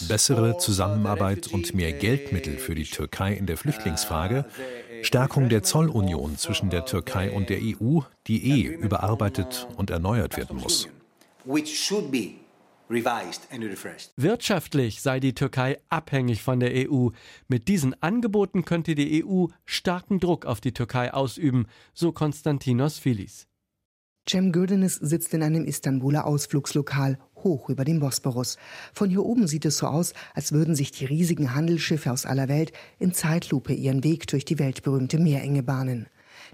Bessere 0.09 0.59
Zusammenarbeit 0.59 1.49
und 1.49 1.75
mehr 1.75 1.93
Geldmittel 1.93 2.59
für 2.59 2.75
die 2.75 2.85
Türkei 2.85 3.33
in 3.33 3.47
der 3.47 3.57
Flüchtlingsfrage 3.57 4.45
Stärkung 5.03 5.49
der 5.49 5.63
Zollunion 5.63 6.37
zwischen 6.37 6.71
der 6.71 6.85
Türkei 6.85 7.31
und 7.31 7.51
der 7.51 7.59
EU, 7.61 8.01
die 8.27 8.51
eh 8.51 8.67
überarbeitet 8.75 9.69
und 9.77 9.91
erneuert 9.91 10.37
werden 10.37 10.59
muss. 10.59 10.89
Wirtschaftlich 14.17 15.01
sei 15.01 15.21
die 15.21 15.35
Türkei 15.35 15.79
abhängig 15.89 16.43
von 16.43 16.61
der 16.61 16.91
EU. 16.91 17.09
Mit 17.49 17.69
diesen 17.69 18.01
Angeboten 18.03 18.65
könnte 18.65 18.95
die 18.95 19.25
EU 19.25 19.47
starken 19.65 20.19
Druck 20.19 20.45
auf 20.45 20.61
die 20.61 20.73
Türkei 20.73 21.15
ausüben, 21.15 21.67
so 21.95 22.13
Konstantinos 22.13 22.99
Philis. 22.99 23.47
Cem 24.29 24.53
Gürdenis 24.53 24.97
sitzt 24.97 25.33
in 25.35 25.43
einem 25.43 25.65
Istanbuler 25.65 26.27
Ausflugslokal 26.27 27.19
hoch 27.45 27.69
über 27.69 27.85
dem 27.85 28.01
Bosporus. 28.01 28.57
Von 28.93 29.11
hier 29.11 29.25
oben 29.25 29.47
sieht 29.47 29.65
es 29.65 29.79
so 29.79 29.87
aus, 29.87 30.13
als 30.35 30.53
würden 30.53 30.75
sich 30.75 30.93
die 30.93 31.05
riesigen 31.05 31.55
Handelsschiffe 31.55 32.13
aus 32.13 32.27
aller 32.27 32.49
Welt 32.49 32.73
in 32.99 33.13
Zeitlupe 33.13 33.73
ihren 33.73 34.05
Weg 34.05 34.27
durch 34.27 34.45
die 34.45 34.59
weltberühmte 34.59 35.19
Meerenge 35.19 35.63
bahnen. 35.63 36.07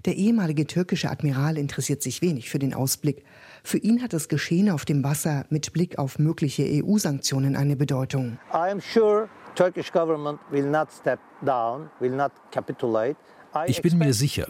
Der 0.05 0.15
ehemalige 0.15 0.67
türkische 0.67 1.09
Admiral 1.09 1.57
interessiert 1.57 2.03
sich 2.03 2.21
wenig 2.21 2.49
für 2.49 2.59
den 2.59 2.73
Ausblick. 2.73 3.23
Für 3.63 3.77
ihn 3.77 4.01
hat 4.01 4.13
das 4.13 4.27
Geschehen 4.27 4.69
auf 4.69 4.85
dem 4.85 5.03
Wasser 5.03 5.45
mit 5.49 5.73
Blick 5.73 5.97
auf 5.97 6.19
mögliche 6.19 6.63
EU-Sanktionen 6.63 7.55
eine 7.55 7.75
Bedeutung. 7.75 8.37
I 8.53 8.69
am 8.71 8.79
sure 8.79 9.27
Turkish 9.55 9.91
government 9.91 10.39
will 10.51 10.69
not 10.69 10.91
step 10.91 11.19
down, 11.43 11.89
will 11.99 12.11
not 12.11 12.31
capitulate. 12.51 13.17
Ich 13.65 13.81
bin 13.81 13.97
mir 13.97 14.13
sicher, 14.13 14.47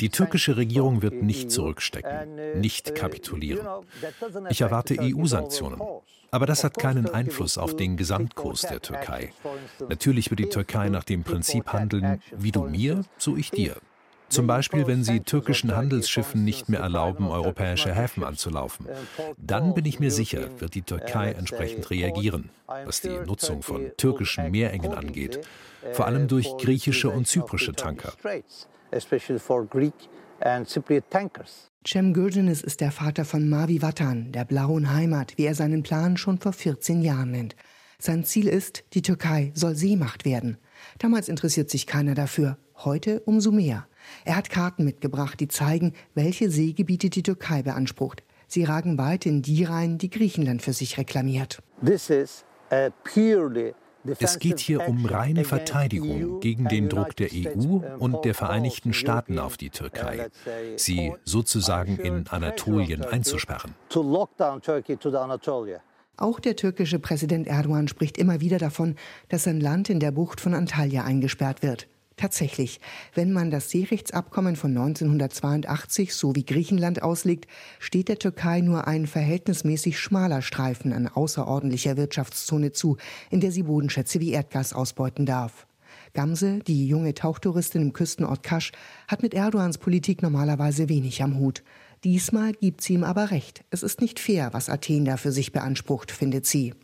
die 0.00 0.08
türkische 0.08 0.56
Regierung 0.56 1.02
wird 1.02 1.22
nicht 1.22 1.50
zurückstecken, 1.50 2.60
nicht 2.60 2.94
kapitulieren. 2.94 3.66
Ich 4.50 4.60
erwarte 4.60 4.96
EU-Sanktionen. 5.00 5.80
Aber 6.30 6.44
das 6.44 6.62
hat 6.62 6.76
keinen 6.76 7.08
Einfluss 7.08 7.56
auf 7.56 7.74
den 7.76 7.96
Gesamtkurs 7.96 8.62
der 8.62 8.82
Türkei. 8.82 9.32
Natürlich 9.88 10.30
wird 10.30 10.40
die 10.40 10.48
Türkei 10.48 10.88
nach 10.90 11.04
dem 11.04 11.24
Prinzip 11.24 11.72
handeln, 11.72 12.22
wie 12.36 12.52
du 12.52 12.64
mir, 12.64 13.04
so 13.16 13.36
ich 13.36 13.50
dir. 13.50 13.76
Zum 14.28 14.46
Beispiel, 14.46 14.86
wenn 14.86 15.04
sie 15.04 15.20
türkischen 15.20 15.74
Handelsschiffen 15.74 16.44
nicht 16.44 16.68
mehr 16.68 16.80
erlauben, 16.80 17.28
europäische 17.28 17.94
Häfen 17.94 18.24
anzulaufen. 18.24 18.86
Dann 19.38 19.74
bin 19.74 19.86
ich 19.86 20.00
mir 20.00 20.10
sicher, 20.10 20.60
wird 20.60 20.74
die 20.74 20.82
Türkei 20.82 21.32
entsprechend 21.32 21.90
reagieren, 21.90 22.50
was 22.66 23.00
die 23.00 23.08
Nutzung 23.08 23.62
von 23.62 23.90
türkischen 23.96 24.50
Meerengen 24.50 24.92
angeht, 24.92 25.40
vor 25.92 26.06
allem 26.06 26.28
durch 26.28 26.56
griechische 26.58 27.10
und 27.10 27.26
zyprische 27.26 27.72
Tanker. 27.72 28.12
Cem 31.86 32.12
Gürgenis 32.12 32.60
ist 32.60 32.80
der 32.80 32.92
Vater 32.92 33.24
von 33.24 33.48
Mavi 33.48 33.80
Vatan, 33.80 34.32
der 34.32 34.44
blauen 34.44 34.92
Heimat, 34.92 35.38
wie 35.38 35.46
er 35.46 35.54
seinen 35.54 35.82
Plan 35.82 36.16
schon 36.16 36.38
vor 36.38 36.52
14 36.52 37.00
Jahren 37.02 37.30
nennt. 37.30 37.56
Sein 37.98 38.24
Ziel 38.24 38.46
ist, 38.46 38.84
die 38.92 39.02
Türkei 39.02 39.52
soll 39.54 39.74
Seemacht 39.74 40.24
werden. 40.24 40.58
Damals 40.98 41.28
interessiert 41.28 41.70
sich 41.70 41.86
keiner 41.86 42.14
dafür, 42.14 42.58
heute 42.84 43.20
umso 43.20 43.50
mehr. 43.50 43.86
Er 44.24 44.36
hat 44.36 44.50
Karten 44.50 44.84
mitgebracht, 44.84 45.40
die 45.40 45.48
zeigen, 45.48 45.94
welche 46.14 46.50
Seegebiete 46.50 47.10
die 47.10 47.22
Türkei 47.22 47.62
beansprucht. 47.62 48.22
Sie 48.46 48.64
ragen 48.64 48.98
weit 48.98 49.26
in 49.26 49.42
die 49.42 49.64
rein, 49.64 49.98
die 49.98 50.10
Griechenland 50.10 50.62
für 50.62 50.72
sich 50.72 50.96
reklamiert. 50.98 51.62
This 51.84 52.10
is 52.10 52.44
a 52.70 52.88
purely 53.04 53.74
es 54.18 54.38
geht 54.38 54.60
hier 54.60 54.88
um 54.88 55.04
reine 55.04 55.44
Verteidigung 55.44 56.40
gegen 56.40 56.66
den 56.66 56.88
Druck 56.88 57.16
der 57.16 57.28
EU 57.32 57.80
und 57.98 58.24
der 58.24 58.34
Vereinigten 58.34 58.92
Staaten 58.92 59.38
auf 59.38 59.56
die 59.56 59.70
Türkei, 59.70 60.28
sie 60.76 61.12
sozusagen 61.24 61.98
in 61.98 62.26
Anatolien 62.28 63.04
einzusperren. 63.04 63.74
Auch 66.16 66.40
der 66.40 66.56
türkische 66.56 66.98
Präsident 66.98 67.46
Erdogan 67.46 67.86
spricht 67.86 68.18
immer 68.18 68.40
wieder 68.40 68.58
davon, 68.58 68.96
dass 69.28 69.44
sein 69.44 69.60
Land 69.60 69.88
in 69.88 70.00
der 70.00 70.10
Bucht 70.10 70.40
von 70.40 70.54
Antalya 70.54 71.04
eingesperrt 71.04 71.62
wird. 71.62 71.86
Tatsächlich, 72.18 72.80
wenn 73.14 73.32
man 73.32 73.52
das 73.52 73.70
Seerechtsabkommen 73.70 74.56
von 74.56 74.76
1982 74.76 76.12
so 76.12 76.34
wie 76.34 76.44
Griechenland 76.44 77.00
auslegt, 77.00 77.46
steht 77.78 78.08
der 78.08 78.18
Türkei 78.18 78.60
nur 78.60 78.88
ein 78.88 79.06
verhältnismäßig 79.06 80.00
schmaler 80.00 80.42
Streifen 80.42 80.92
an 80.92 81.06
außerordentlicher 81.06 81.96
Wirtschaftszone 81.96 82.72
zu, 82.72 82.96
in 83.30 83.38
der 83.38 83.52
sie 83.52 83.62
Bodenschätze 83.62 84.18
wie 84.18 84.32
Erdgas 84.32 84.72
ausbeuten 84.72 85.26
darf. 85.26 85.68
Gamse, 86.12 86.58
die 86.66 86.88
junge 86.88 87.14
Tauchtouristin 87.14 87.82
im 87.82 87.92
Küstenort 87.92 88.42
Kasch, 88.42 88.72
hat 89.06 89.22
mit 89.22 89.32
Erdogans 89.32 89.78
Politik 89.78 90.20
normalerweise 90.20 90.88
wenig 90.88 91.22
am 91.22 91.38
Hut. 91.38 91.62
Diesmal 92.04 92.52
gibt 92.52 92.80
sie 92.80 92.94
ihm 92.94 93.04
aber 93.04 93.30
recht. 93.30 93.64
Es 93.70 93.82
ist 93.82 94.00
nicht 94.00 94.20
fair, 94.20 94.50
was 94.52 94.68
Athen 94.68 95.04
da 95.04 95.16
für 95.16 95.32
sich 95.32 95.52
beansprucht, 95.52 96.12
findet 96.12 96.46
sie. 96.46 96.74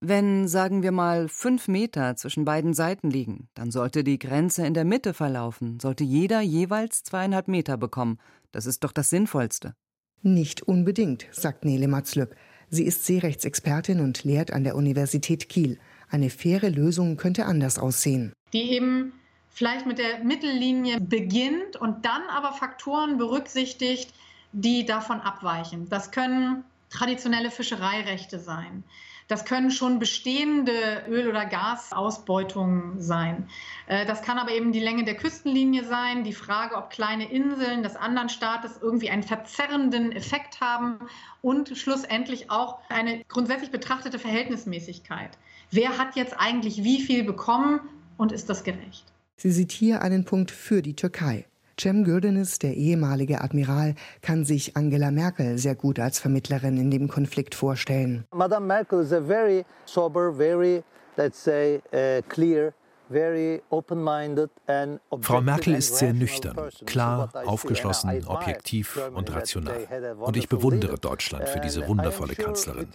Wenn, 0.00 0.48
sagen 0.48 0.82
wir 0.82 0.92
mal, 0.92 1.28
fünf 1.28 1.68
Meter 1.68 2.16
zwischen 2.16 2.44
beiden 2.44 2.74
Seiten 2.74 3.10
liegen, 3.10 3.48
dann 3.54 3.70
sollte 3.70 4.04
die 4.04 4.18
Grenze 4.18 4.66
in 4.66 4.74
der 4.74 4.84
Mitte 4.84 5.14
verlaufen, 5.14 5.80
sollte 5.80 6.04
jeder 6.04 6.40
jeweils 6.40 7.02
zweieinhalb 7.02 7.48
Meter 7.48 7.76
bekommen. 7.76 8.18
Das 8.52 8.66
ist 8.66 8.84
doch 8.84 8.92
das 8.92 9.10
Sinnvollste. 9.10 9.74
Nicht 10.22 10.62
unbedingt, 10.62 11.26
sagt 11.30 11.64
Nele 11.64 11.88
Matzlück. 11.88 12.36
Sie 12.68 12.84
ist 12.84 13.04
Seerechtsexpertin 13.06 14.00
und 14.00 14.24
lehrt 14.24 14.52
an 14.52 14.64
der 14.64 14.76
Universität 14.76 15.48
Kiel. 15.48 15.78
Eine 16.08 16.30
faire 16.30 16.70
Lösung 16.70 17.16
könnte 17.16 17.46
anders 17.46 17.78
aussehen. 17.78 18.32
Die 18.52 18.72
eben 18.72 19.12
vielleicht 19.50 19.86
mit 19.86 19.98
der 19.98 20.20
Mittellinie 20.24 21.00
beginnt 21.00 21.76
und 21.76 22.04
dann 22.04 22.22
aber 22.28 22.52
Faktoren 22.52 23.18
berücksichtigt, 23.18 24.12
die 24.52 24.84
davon 24.84 25.20
abweichen. 25.20 25.88
Das 25.88 26.10
können 26.10 26.64
traditionelle 26.90 27.50
Fischereirechte 27.50 28.38
sein. 28.38 28.84
Das 29.28 29.44
können 29.44 29.70
schon 29.70 30.00
bestehende 30.00 31.04
Öl- 31.08 31.28
oder 31.28 31.46
Gasausbeutungen 31.46 33.00
sein. 33.00 33.48
Äh, 33.86 34.04
das 34.04 34.22
kann 34.22 34.38
aber 34.38 34.50
eben 34.50 34.72
die 34.72 34.80
Länge 34.80 35.04
der 35.04 35.14
Küstenlinie 35.14 35.84
sein, 35.84 36.24
die 36.24 36.32
Frage, 36.32 36.74
ob 36.74 36.90
kleine 36.90 37.30
Inseln 37.30 37.84
des 37.84 37.94
anderen 37.94 38.28
Staates 38.28 38.80
irgendwie 38.82 39.08
einen 39.08 39.22
verzerrenden 39.22 40.10
Effekt 40.10 40.60
haben 40.60 40.98
und 41.42 41.78
schlussendlich 41.78 42.50
auch 42.50 42.80
eine 42.88 43.22
grundsätzlich 43.28 43.70
betrachtete 43.70 44.18
Verhältnismäßigkeit. 44.18 45.30
Wer 45.70 45.96
hat 45.96 46.16
jetzt 46.16 46.34
eigentlich 46.36 46.82
wie 46.82 47.00
viel 47.00 47.22
bekommen 47.22 47.78
und 48.16 48.32
ist 48.32 48.50
das 48.50 48.64
gerecht? 48.64 49.04
Sie 49.42 49.52
sieht 49.52 49.72
hier 49.72 50.02
einen 50.02 50.26
Punkt 50.26 50.50
für 50.50 50.82
die 50.82 50.94
Türkei. 50.94 51.46
Cem 51.80 52.04
Gürdenis, 52.04 52.58
der 52.58 52.74
ehemalige 52.74 53.40
Admiral, 53.40 53.94
kann 54.20 54.44
sich 54.44 54.76
Angela 54.76 55.10
Merkel 55.10 55.56
sehr 55.56 55.74
gut 55.74 55.98
als 55.98 56.18
Vermittlerin 56.18 56.76
in 56.76 56.90
dem 56.90 57.08
Konflikt 57.08 57.54
vorstellen. 57.54 58.24
Madame 58.34 58.66
Merkel 58.66 59.00
is 59.00 59.14
a 59.14 59.20
very 59.26 59.64
sober, 59.86 60.30
very, 60.30 60.82
let's 61.16 61.42
say, 61.42 61.80
uh, 61.94 62.20
clear 62.28 62.74
Frau 65.20 65.40
Merkel 65.40 65.74
ist 65.74 65.96
sehr 65.96 66.12
nüchtern, 66.12 66.56
klar, 66.86 67.30
aufgeschlossen, 67.44 68.24
objektiv 68.26 69.00
und 69.14 69.34
rational. 69.34 70.16
Und 70.20 70.36
ich 70.36 70.48
bewundere 70.48 70.96
Deutschland 70.96 71.48
für 71.48 71.58
diese 71.58 71.88
wundervolle 71.88 72.36
Kanzlerin. 72.36 72.88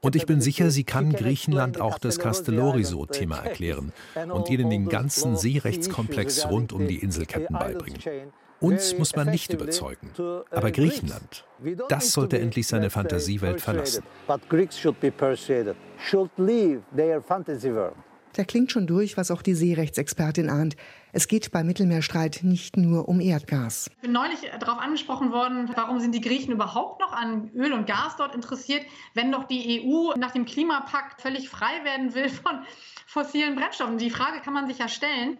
Und 0.00 0.14
ich 0.14 0.26
bin 0.26 0.40
sicher, 0.40 0.70
sie 0.70 0.84
kann 0.84 1.12
Griechenland 1.12 1.80
auch 1.80 1.98
das 1.98 2.20
Castellorizo-Thema 2.20 3.38
erklären 3.38 3.92
und 4.32 4.48
ihnen 4.48 4.70
den 4.70 4.88
ganzen 4.88 5.36
Seerechtskomplex 5.36 6.48
rund 6.48 6.72
um 6.72 6.86
die 6.86 6.98
Inselketten 6.98 7.58
beibringen. 7.58 8.00
Uns 8.60 8.96
muss 8.96 9.16
man 9.16 9.28
nicht 9.28 9.52
überzeugen. 9.52 10.12
Aber 10.52 10.70
Griechenland, 10.70 11.44
das 11.88 12.12
sollte 12.12 12.38
endlich 12.38 12.68
seine 12.68 12.90
Fantasiewelt 12.90 13.60
verlassen. 13.60 14.04
Da 18.34 18.44
klingt 18.44 18.72
schon 18.72 18.86
durch, 18.86 19.16
was 19.16 19.30
auch 19.30 19.42
die 19.42 19.54
Seerechtsexpertin 19.54 20.48
ahnt. 20.48 20.76
Es 21.12 21.28
geht 21.28 21.50
beim 21.52 21.66
Mittelmeerstreit 21.66 22.40
nicht 22.42 22.78
nur 22.78 23.08
um 23.08 23.20
Erdgas. 23.20 23.90
Ich 23.96 24.02
bin 24.02 24.12
neulich 24.12 24.38
darauf 24.58 24.78
angesprochen 24.78 25.32
worden, 25.32 25.70
warum 25.74 26.00
sind 26.00 26.14
die 26.14 26.22
Griechen 26.22 26.52
überhaupt 26.52 27.00
noch 27.00 27.12
an 27.12 27.50
Öl 27.54 27.72
und 27.72 27.86
Gas 27.86 28.16
dort 28.16 28.34
interessiert, 28.34 28.86
wenn 29.12 29.30
doch 29.30 29.44
die 29.44 29.82
EU 29.84 30.18
nach 30.18 30.30
dem 30.30 30.46
Klimapakt 30.46 31.20
völlig 31.20 31.50
frei 31.50 31.84
werden 31.84 32.14
will 32.14 32.30
von 32.30 32.62
fossilen 33.06 33.54
Brennstoffen. 33.54 33.98
Die 33.98 34.10
Frage 34.10 34.40
kann 34.40 34.54
man 34.54 34.66
sich 34.66 34.78
ja 34.78 34.88
stellen 34.88 35.36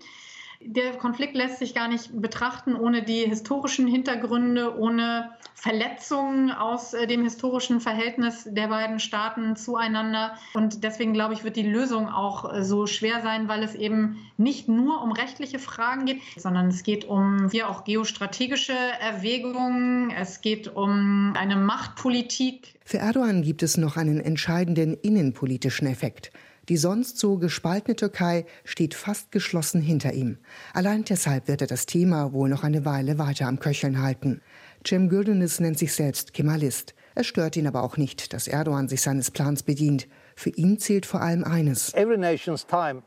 der 0.67 0.93
Konflikt 0.93 1.35
lässt 1.35 1.59
sich 1.59 1.75
gar 1.75 1.89
nicht 1.89 2.11
betrachten 2.21 2.75
ohne 2.75 3.03
die 3.03 3.25
historischen 3.25 3.87
Hintergründe, 3.87 4.79
ohne 4.79 5.31
Verletzungen 5.55 6.51
aus 6.51 6.93
äh, 6.93 7.07
dem 7.07 7.23
historischen 7.23 7.81
Verhältnis 7.81 8.49
der 8.51 8.69
beiden 8.69 8.99
Staaten 8.99 9.55
zueinander. 9.57 10.35
Und 10.55 10.83
deswegen 10.83 11.13
glaube 11.13 11.35
ich, 11.35 11.45
wird 11.45 11.57
die 11.57 11.63
Lösung 11.63 12.09
auch 12.09 12.53
äh, 12.53 12.65
so 12.65 12.87
schwer 12.87 13.21
sein, 13.23 13.49
weil 13.49 13.63
es 13.63 13.75
eben 13.75 14.19
nicht 14.37 14.69
nur 14.69 15.03
um 15.03 15.13
rechtliche 15.13 15.59
Fragen 15.59 16.07
geht, 16.07 16.21
sondern 16.37 16.69
es 16.69 16.83
geht 16.83 17.05
um 17.05 17.49
hier 17.51 17.69
auch 17.69 17.85
geostrategische 17.85 18.75
Erwägungen. 19.01 20.11
Es 20.11 20.41
geht 20.41 20.75
um 20.75 21.35
eine 21.37 21.57
Machtpolitik. 21.57 22.75
Für 22.85 22.99
Erdogan 22.99 23.43
gibt 23.43 23.63
es 23.63 23.77
noch 23.77 23.97
einen 23.97 24.21
entscheidenden 24.21 24.95
innenpolitischen 24.95 25.87
Effekt. 25.87 26.33
Die 26.73 26.79
sonst 26.79 27.19
so 27.19 27.37
gespaltene 27.37 27.97
Türkei 27.97 28.47
steht 28.65 28.95
fast 28.95 29.31
geschlossen 29.31 29.83
hinter 29.83 30.15
ihm. 30.15 30.39
Allein 30.73 31.05
deshalb 31.05 31.47
wird 31.47 31.61
er 31.61 31.67
das 31.67 31.85
Thema 31.85 32.33
wohl 32.33 32.49
noch 32.49 32.65
eine 32.65 32.87
Weile 32.87 33.19
weiter 33.19 33.47
am 33.47 33.61
Köcheln 33.61 34.01
halten. 34.01 34.41
Cem 34.83 35.11
Güldenis 35.11 35.61
nennt 35.61 35.79
sich 35.79 35.93
selbst 35.93 36.33
Kemalist. 36.33 36.95
Es 37.15 37.27
stört 37.27 37.59
ihn 37.59 37.67
aber 37.67 37.83
auch 37.83 37.99
nicht, 37.99 38.33
dass 38.33 38.49
Erdogan 38.49 38.89
sich 38.89 39.03
seines 39.03 39.31
Plans 39.31 39.65
bedient. 39.65 40.09
Für 40.35 40.49
ihn 40.49 40.79
zählt 40.79 41.05
vor 41.05 41.21
allem 41.21 41.45
eines. 41.45 41.93
Every 41.93 42.17
nation's 42.17 42.67
time 42.67 43.03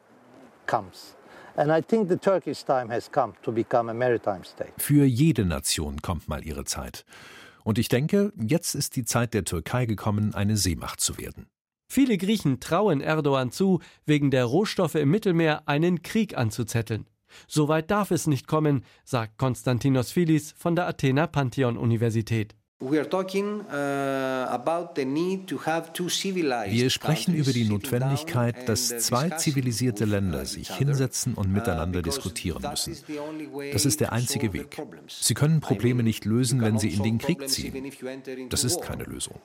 comes. 0.67 1.15
Für 4.77 5.05
jede 5.05 5.45
Nation 5.45 6.01
kommt 6.03 6.27
mal 6.27 6.45
ihre 6.45 6.65
Zeit. 6.65 7.03
Und 7.63 7.79
ich 7.79 7.87
denke, 7.87 8.31
jetzt 8.37 8.75
ist 8.75 8.95
die 8.95 9.05
Zeit 9.05 9.33
der 9.33 9.43
Türkei 9.43 9.87
gekommen, 9.87 10.35
eine 10.35 10.55
Seemacht 10.55 11.01
zu 11.01 11.17
werden. 11.17 11.47
Viele 11.87 12.17
Griechen 12.17 12.59
trauen 12.59 13.01
Erdogan 13.01 13.51
zu, 13.51 13.79
wegen 14.05 14.31
der 14.31 14.45
Rohstoffe 14.45 14.95
im 14.95 15.09
Mittelmeer 15.09 15.67
einen 15.67 16.01
Krieg 16.01 16.37
anzuzetteln. 16.37 17.05
Soweit 17.47 17.91
darf 17.91 18.11
es 18.11 18.27
nicht 18.27 18.47
kommen, 18.47 18.83
sagt 19.03 19.37
Konstantinos 19.37 20.11
Philis 20.11 20.53
von 20.57 20.75
der 20.75 20.87
Athener 20.87 21.27
Pantheon-Universität. 21.27 22.55
Uh, 22.81 22.91
Wir 22.91 23.03
sprechen 26.89 27.33
über 27.33 27.53
die 27.53 27.63
Notwendigkeit, 27.63 28.67
dass 28.67 28.89
zwei 28.89 29.29
zivilisierte 29.29 30.03
Länder 30.03 30.45
sich 30.45 30.75
hinsetzen 30.75 31.35
und 31.35 31.53
miteinander 31.53 32.01
diskutieren 32.01 32.61
müssen. 32.69 32.97
Das 33.71 33.85
ist 33.85 34.01
der 34.01 34.11
einzige 34.11 34.51
Weg. 34.51 34.77
Sie 35.07 35.33
können 35.33 35.61
Probleme 35.61 36.03
nicht 36.03 36.25
lösen, 36.25 36.61
wenn 36.61 36.77
sie 36.77 36.89
in 36.89 37.03
den 37.03 37.17
Krieg 37.17 37.47
ziehen. 37.47 37.91
Das 38.49 38.65
ist 38.65 38.81
keine 38.81 39.05
Lösung. 39.05 39.39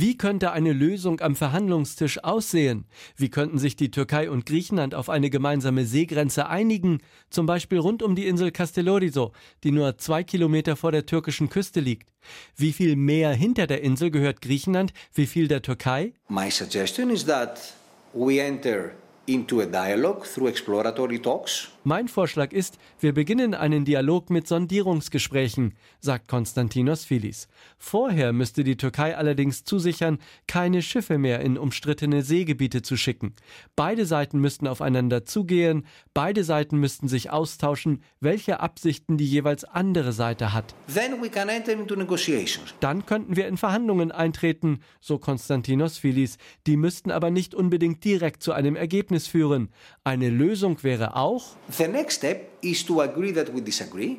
Wie 0.00 0.16
könnte 0.16 0.52
eine 0.52 0.72
Lösung 0.72 1.20
am 1.22 1.34
Verhandlungstisch 1.34 2.22
aussehen? 2.22 2.84
Wie 3.16 3.30
könnten 3.30 3.58
sich 3.58 3.74
die 3.74 3.90
Türkei 3.90 4.30
und 4.30 4.46
Griechenland 4.46 4.94
auf 4.94 5.10
eine 5.10 5.28
gemeinsame 5.28 5.86
Seegrenze 5.86 6.46
einigen, 6.46 7.00
zum 7.30 7.46
Beispiel 7.46 7.78
rund 7.78 8.04
um 8.04 8.14
die 8.14 8.28
Insel 8.28 8.52
Castellorizo, 8.52 9.32
die 9.64 9.72
nur 9.72 9.98
zwei 9.98 10.22
Kilometer 10.22 10.76
vor 10.76 10.92
der 10.92 11.04
türkischen 11.04 11.48
Küste 11.48 11.80
liegt? 11.80 12.12
Wie 12.54 12.72
viel 12.72 12.94
mehr 12.94 13.32
hinter 13.32 13.66
der 13.66 13.82
Insel 13.82 14.12
gehört 14.12 14.40
Griechenland, 14.40 14.92
wie 15.14 15.26
viel 15.26 15.48
der 15.48 15.62
Türkei? 15.62 16.12
My 16.28 16.48
suggestion 16.48 17.10
is 17.10 17.24
that 17.24 17.58
We 18.14 18.38
enter 18.38 18.92
into 19.28 19.60
a 19.60 19.66
dialogue 19.66 20.24
through 20.24 20.48
exploratory 20.48 21.20
talks. 21.20 21.68
Mein 21.84 22.08
Vorschlag 22.08 22.52
ist, 22.52 22.76
wir 23.00 23.14
beginnen 23.14 23.54
einen 23.54 23.86
Dialog 23.86 24.28
mit 24.28 24.46
Sondierungsgesprächen, 24.46 25.74
sagt 26.00 26.28
Konstantinos 26.28 27.04
Filis. 27.04 27.48
Vorher 27.78 28.34
müsste 28.34 28.62
die 28.62 28.76
Türkei 28.76 29.16
allerdings 29.16 29.64
zusichern, 29.64 30.18
keine 30.46 30.82
Schiffe 30.82 31.16
mehr 31.16 31.40
in 31.40 31.56
umstrittene 31.56 32.22
Seegebiete 32.22 32.82
zu 32.82 32.96
schicken. 32.98 33.34
Beide 33.74 34.04
Seiten 34.04 34.38
müssten 34.38 34.66
aufeinander 34.66 35.24
zugehen, 35.24 35.86
beide 36.12 36.44
Seiten 36.44 36.78
müssten 36.78 37.08
sich 37.08 37.30
austauschen, 37.30 38.02
welche 38.20 38.60
Absichten 38.60 39.16
die 39.16 39.26
jeweils 39.26 39.64
andere 39.64 40.12
Seite 40.12 40.52
hat. 40.52 40.74
Then 40.92 41.22
we 41.22 41.30
can 41.30 41.48
enter 41.48 41.72
into 41.72 41.96
negotiations. 41.96 42.74
Dann 42.80 43.06
könnten 43.06 43.36
wir 43.36 43.48
in 43.48 43.56
Verhandlungen 43.56 44.12
eintreten, 44.12 44.80
so 45.00 45.18
Konstantinos 45.18 45.96
Filis. 45.96 46.36
Die 46.66 46.76
müssten 46.76 47.10
aber 47.10 47.30
nicht 47.30 47.54
unbedingt 47.54 48.04
direkt 48.04 48.42
zu 48.42 48.52
einem 48.52 48.76
Ergebnis 48.76 49.17
führen. 49.26 49.68
Eine 50.04 50.28
Lösung 50.30 50.82
wäre 50.82 51.16
auch, 51.16 51.56
The 51.76 51.88
next 51.88 52.16
step 52.16 52.48
is 52.60 52.84
to 52.86 53.00
agree 53.00 53.32
that 53.32 53.54
we 53.54 53.60
disagree, 53.60 54.18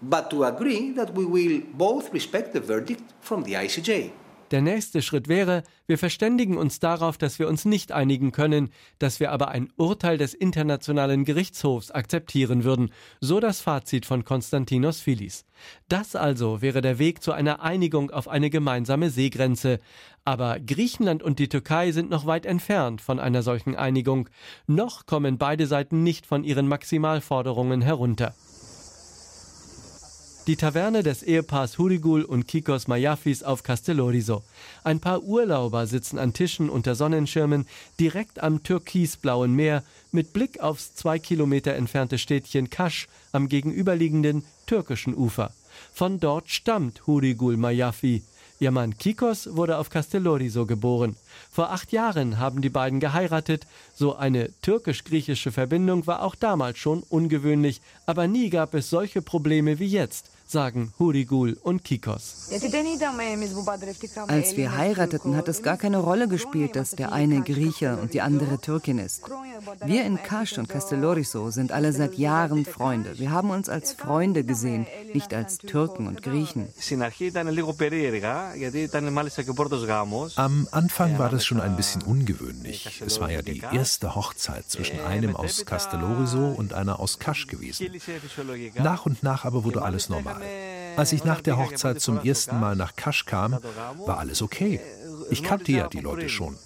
but 0.00 0.30
to 0.30 0.44
agree 0.44 0.92
that 0.94 1.16
we 1.16 1.24
will 1.24 1.62
both 1.72 2.12
respect 2.12 2.52
the 2.52 2.60
verdict 2.60 3.02
from 3.20 3.44
the 3.44 3.54
ICJ. 3.54 4.10
Der 4.52 4.62
nächste 4.62 5.02
Schritt 5.02 5.26
wäre, 5.26 5.64
wir 5.88 5.98
verständigen 5.98 6.56
uns 6.56 6.78
darauf, 6.78 7.18
dass 7.18 7.40
wir 7.40 7.48
uns 7.48 7.64
nicht 7.64 7.90
einigen 7.90 8.30
können, 8.30 8.70
dass 9.00 9.18
wir 9.18 9.32
aber 9.32 9.48
ein 9.48 9.72
Urteil 9.76 10.18
des 10.18 10.34
Internationalen 10.34 11.24
Gerichtshofs 11.24 11.90
akzeptieren 11.90 12.62
würden, 12.62 12.90
so 13.20 13.40
das 13.40 13.60
Fazit 13.60 14.06
von 14.06 14.24
Konstantinos 14.24 15.00
Filis. 15.00 15.44
Das 15.88 16.14
also 16.14 16.62
wäre 16.62 16.80
der 16.80 17.00
Weg 17.00 17.24
zu 17.24 17.32
einer 17.32 17.60
Einigung 17.60 18.12
auf 18.12 18.28
eine 18.28 18.48
gemeinsame 18.48 19.10
Seegrenze. 19.10 19.80
Aber 20.24 20.60
Griechenland 20.60 21.24
und 21.24 21.40
die 21.40 21.48
Türkei 21.48 21.90
sind 21.90 22.08
noch 22.08 22.26
weit 22.26 22.46
entfernt 22.46 23.00
von 23.00 23.18
einer 23.18 23.42
solchen 23.42 23.74
Einigung. 23.74 24.28
Noch 24.68 25.06
kommen 25.06 25.38
beide 25.38 25.66
Seiten 25.66 26.04
nicht 26.04 26.24
von 26.24 26.44
ihren 26.44 26.68
Maximalforderungen 26.68 27.82
herunter. 27.82 28.34
Die 30.46 30.54
Taverne 30.54 31.02
des 31.02 31.24
Ehepaars 31.24 31.76
Hurigul 31.76 32.22
und 32.22 32.46
Kikos 32.46 32.86
Mayafis 32.86 33.42
auf 33.42 33.64
Castelloriso. 33.64 34.44
Ein 34.84 35.00
paar 35.00 35.24
Urlauber 35.24 35.88
sitzen 35.88 36.20
an 36.20 36.34
Tischen 36.34 36.70
unter 36.70 36.94
Sonnenschirmen 36.94 37.66
direkt 37.98 38.40
am 38.40 38.62
türkisblauen 38.62 39.52
Meer 39.54 39.82
mit 40.12 40.32
Blick 40.32 40.60
aufs 40.60 40.94
zwei 40.94 41.18
Kilometer 41.18 41.74
entfernte 41.74 42.16
Städtchen 42.16 42.70
Kasch 42.70 43.08
am 43.32 43.48
gegenüberliegenden 43.48 44.44
türkischen 44.66 45.16
Ufer. 45.16 45.50
Von 45.92 46.20
dort 46.20 46.48
stammt 46.48 47.08
Hurigul 47.08 47.56
Mayafi. 47.56 48.22
Ihr 48.60 48.70
Mann 48.70 48.96
Kikos 48.96 49.56
wurde 49.56 49.78
auf 49.78 49.90
Castelloriso 49.90 50.64
geboren. 50.64 51.16
Vor 51.50 51.72
acht 51.72 51.90
Jahren 51.90 52.38
haben 52.38 52.62
die 52.62 52.70
beiden 52.70 53.00
geheiratet. 53.00 53.66
So 53.94 54.14
eine 54.14 54.50
türkisch-griechische 54.62 55.50
Verbindung 55.50 56.06
war 56.06 56.22
auch 56.22 56.36
damals 56.36 56.78
schon 56.78 57.02
ungewöhnlich, 57.02 57.80
aber 58.06 58.28
nie 58.28 58.48
gab 58.48 58.74
es 58.74 58.88
solche 58.88 59.22
Probleme 59.22 59.80
wie 59.80 59.88
jetzt 59.88 60.30
sagen 60.46 60.92
Hurigul 60.98 61.56
und 61.62 61.84
Kikos. 61.84 62.50
Als 64.28 64.56
wir 64.56 64.76
heirateten, 64.76 65.36
hat 65.36 65.48
es 65.48 65.62
gar 65.62 65.76
keine 65.76 65.98
Rolle 65.98 66.28
gespielt, 66.28 66.76
dass 66.76 66.90
der 66.92 67.12
eine 67.12 67.42
Grieche 67.42 67.96
und 67.96 68.14
die 68.14 68.20
andere 68.20 68.58
Türkin 68.58 68.98
ist. 68.98 69.22
Wir 69.84 70.04
in 70.04 70.22
Kasch 70.22 70.58
und 70.58 70.68
Castelloriso 70.68 71.50
sind 71.50 71.72
alle 71.72 71.92
seit 71.92 72.14
Jahren 72.14 72.64
Freunde. 72.64 73.18
Wir 73.18 73.30
haben 73.30 73.50
uns 73.50 73.68
als 73.68 73.92
Freunde 73.92 74.44
gesehen, 74.44 74.86
nicht 75.12 75.34
als 75.34 75.58
Türken 75.58 76.06
und 76.06 76.22
Griechen. 76.22 76.68
Am 80.36 80.68
Anfang 80.70 81.18
war 81.18 81.30
das 81.30 81.44
schon 81.44 81.60
ein 81.60 81.76
bisschen 81.76 82.02
ungewöhnlich. 82.02 83.02
Es 83.04 83.20
war 83.20 83.30
ja 83.30 83.42
die 83.42 83.62
erste 83.72 84.14
Hochzeit 84.14 84.70
zwischen 84.70 85.00
einem 85.00 85.36
aus 85.36 85.64
Castelloriso 85.64 86.48
und 86.48 86.72
einer 86.72 87.00
aus 87.00 87.18
Kasch 87.18 87.46
gewesen. 87.46 87.88
Nach 88.78 89.06
und 89.06 89.22
nach 89.22 89.44
aber 89.44 89.64
wurde 89.64 89.82
alles 89.82 90.08
normal. 90.08 90.35
Als 90.96 91.12
ich 91.12 91.24
nach 91.24 91.40
der 91.40 91.58
Hochzeit 91.58 92.00
zum 92.00 92.18
ersten 92.22 92.58
Mal 92.58 92.76
nach 92.76 92.96
Kasch 92.96 93.26
kam, 93.26 93.58
war 94.06 94.18
alles 94.18 94.42
okay. 94.42 94.80
Ich 95.30 95.42
kannte 95.42 95.72
ja 95.72 95.88
die 95.88 96.00
Leute 96.00 96.28
schon. 96.28 96.56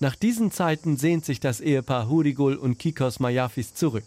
Nach 0.00 0.16
diesen 0.16 0.50
Zeiten 0.50 0.96
sehnt 0.96 1.24
sich 1.24 1.40
das 1.40 1.60
Ehepaar 1.60 2.08
Hurigul 2.08 2.56
und 2.56 2.78
Kikos 2.78 3.20
Mayafis 3.20 3.74
zurück. 3.74 4.04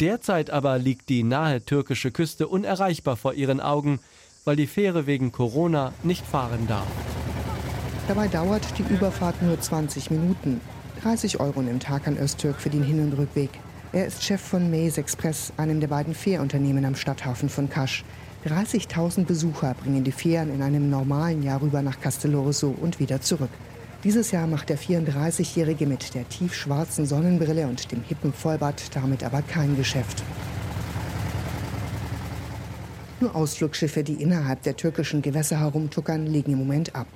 Derzeit 0.00 0.50
aber 0.50 0.78
liegt 0.78 1.08
die 1.08 1.22
nahe 1.22 1.64
türkische 1.64 2.10
Küste 2.10 2.48
unerreichbar 2.48 3.16
vor 3.16 3.34
ihren 3.34 3.60
Augen, 3.60 4.00
weil 4.44 4.56
die 4.56 4.66
Fähre 4.66 5.06
wegen 5.06 5.32
Corona 5.32 5.92
nicht 6.02 6.26
fahren 6.26 6.66
darf. 6.66 6.86
Dabei 8.08 8.28
dauert 8.28 8.66
die 8.78 8.92
Überfahrt 8.92 9.40
nur 9.42 9.60
20 9.60 10.10
Minuten. 10.10 10.60
30 11.02 11.40
Euro 11.40 11.62
nimmt 11.62 11.88
Hakan 11.88 12.18
Öztürk 12.18 12.60
für 12.60 12.70
den 12.70 12.82
Hin- 12.82 13.00
und 13.00 13.12
Rückweg. 13.12 13.50
Er 13.92 14.06
ist 14.06 14.22
Chef 14.22 14.40
von 14.40 14.70
Maze 14.70 15.00
Express, 15.00 15.52
einem 15.56 15.80
der 15.80 15.88
beiden 15.88 16.14
Fährunternehmen 16.14 16.84
am 16.84 16.94
Stadthafen 16.94 17.48
von 17.48 17.68
Kasch. 17.68 18.04
30.000 18.46 19.24
Besucher 19.24 19.74
bringen 19.74 20.04
die 20.04 20.12
Fähren 20.12 20.54
in 20.54 20.62
einem 20.62 20.88
normalen 20.88 21.42
Jahr 21.42 21.60
rüber 21.60 21.82
nach 21.82 22.00
Castellorosso 22.00 22.72
und 22.80 23.00
wieder 23.00 23.20
zurück. 23.20 23.50
Dieses 24.04 24.30
Jahr 24.30 24.46
macht 24.46 24.68
der 24.68 24.78
34-Jährige 24.78 25.88
mit 25.88 26.14
der 26.14 26.28
tiefschwarzen 26.28 27.04
Sonnenbrille 27.04 27.66
und 27.66 27.90
dem 27.90 28.04
hippen 28.04 28.32
Vollbart 28.32 28.94
damit 28.94 29.24
aber 29.24 29.42
kein 29.42 29.76
Geschäft. 29.76 30.22
Nur 33.18 33.34
Ausflugschiffe, 33.34 34.04
die 34.04 34.22
innerhalb 34.22 34.62
der 34.62 34.76
türkischen 34.76 35.20
Gewässer 35.20 35.58
herumtuckern, 35.58 36.28
legen 36.28 36.52
im 36.52 36.58
Moment 36.58 36.94
ab. 36.94 37.08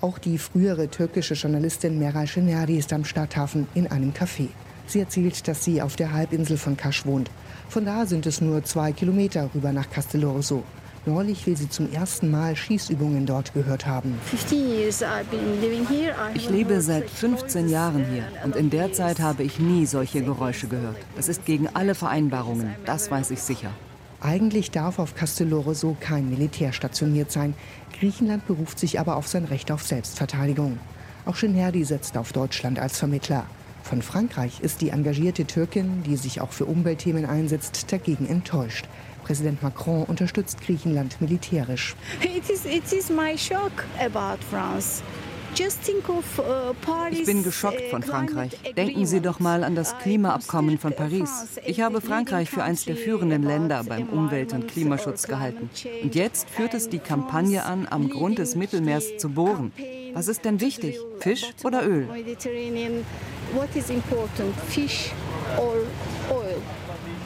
Auch 0.00 0.18
die 0.18 0.38
frühere 0.38 0.86
türkische 0.88 1.34
Journalistin 1.34 1.98
Meral 1.98 2.28
Şenerdi 2.28 2.78
ist 2.78 2.92
am 2.92 3.04
Stadthafen 3.04 3.66
in 3.74 3.88
einem 3.88 4.12
Café. 4.12 4.46
Sie 4.90 4.98
erzählt, 4.98 5.46
dass 5.46 5.64
sie 5.64 5.80
auf 5.82 5.94
der 5.94 6.12
Halbinsel 6.12 6.56
von 6.56 6.76
Kasch 6.76 7.06
wohnt. 7.06 7.30
Von 7.68 7.84
da 7.84 8.06
sind 8.06 8.26
es 8.26 8.40
nur 8.40 8.64
zwei 8.64 8.90
Kilometer 8.90 9.48
rüber 9.54 9.72
nach 9.72 9.88
Castellorso. 9.88 10.64
Neulich 11.06 11.46
will 11.46 11.56
sie 11.56 11.68
zum 11.68 11.92
ersten 11.92 12.28
Mal 12.30 12.56
Schießübungen 12.56 13.24
dort 13.24 13.54
gehört 13.54 13.86
haben. 13.86 14.18
Ich 16.34 16.50
lebe 16.50 16.80
seit 16.80 17.08
15 17.08 17.68
Jahren 17.68 18.04
hier 18.04 18.24
und 18.44 18.56
in 18.56 18.68
der 18.68 18.92
Zeit 18.92 19.20
habe 19.20 19.44
ich 19.44 19.60
nie 19.60 19.86
solche 19.86 20.22
Geräusche 20.22 20.66
gehört. 20.66 20.96
Das 21.14 21.28
ist 21.28 21.44
gegen 21.46 21.68
alle 21.68 21.94
Vereinbarungen, 21.94 22.74
das 22.84 23.12
weiß 23.12 23.30
ich 23.30 23.40
sicher. 23.40 23.70
Eigentlich 24.20 24.72
darf 24.72 24.98
auf 24.98 25.14
Castelloroso 25.14 25.96
kein 26.00 26.28
Militär 26.28 26.72
stationiert 26.72 27.30
sein. 27.30 27.54
Griechenland 27.98 28.46
beruft 28.48 28.80
sich 28.80 28.98
aber 28.98 29.14
auf 29.16 29.28
sein 29.28 29.44
Recht 29.44 29.70
auf 29.70 29.84
Selbstverteidigung. 29.84 30.78
Auch 31.24 31.36
Schönherdi 31.36 31.84
setzt 31.84 32.18
auf 32.18 32.32
Deutschland 32.32 32.80
als 32.80 32.98
Vermittler. 32.98 33.46
Von 33.82 34.02
Frankreich 34.02 34.60
ist 34.60 34.80
die 34.80 34.90
engagierte 34.90 35.44
Türkin, 35.44 36.02
die 36.04 36.16
sich 36.16 36.40
auch 36.40 36.52
für 36.52 36.66
Umweltthemen 36.66 37.26
einsetzt, 37.26 37.92
dagegen 37.92 38.26
enttäuscht. 38.26 38.86
Präsident 39.24 39.62
Macron 39.62 40.04
unterstützt 40.04 40.60
Griechenland 40.60 41.20
militärisch. 41.20 41.94
It 42.20 42.48
is, 42.50 42.64
it 42.64 42.92
is 42.92 43.10
my 43.10 43.36
shock 43.36 43.84
about 43.98 44.42
France. 44.50 45.02
Ich 47.10 47.24
bin 47.26 47.42
geschockt 47.42 47.82
von 47.90 48.02
Frankreich. 48.02 48.56
Denken 48.76 49.06
Sie 49.06 49.20
doch 49.20 49.40
mal 49.40 49.64
an 49.64 49.74
das 49.74 49.98
Klimaabkommen 49.98 50.78
von 50.78 50.94
Paris. 50.94 51.30
Ich 51.66 51.80
habe 51.80 52.00
Frankreich 52.00 52.50
für 52.50 52.62
eines 52.62 52.84
der 52.84 52.96
führenden 52.96 53.42
Länder 53.42 53.82
beim 53.84 54.08
Umwelt- 54.08 54.52
und 54.52 54.68
Klimaschutz 54.68 55.26
gehalten. 55.26 55.68
Und 56.02 56.14
jetzt 56.14 56.48
führt 56.48 56.74
es 56.74 56.88
die 56.88 56.98
Kampagne 56.98 57.64
an, 57.64 57.86
am 57.90 58.08
Grund 58.08 58.38
des 58.38 58.54
Mittelmeers 58.54 59.16
zu 59.18 59.30
bohren. 59.30 59.72
Was 60.14 60.28
ist 60.28 60.44
denn 60.44 60.60
wichtig? 60.60 60.98
Fisch 61.18 61.44
oder 61.64 61.86
Öl? 61.86 62.08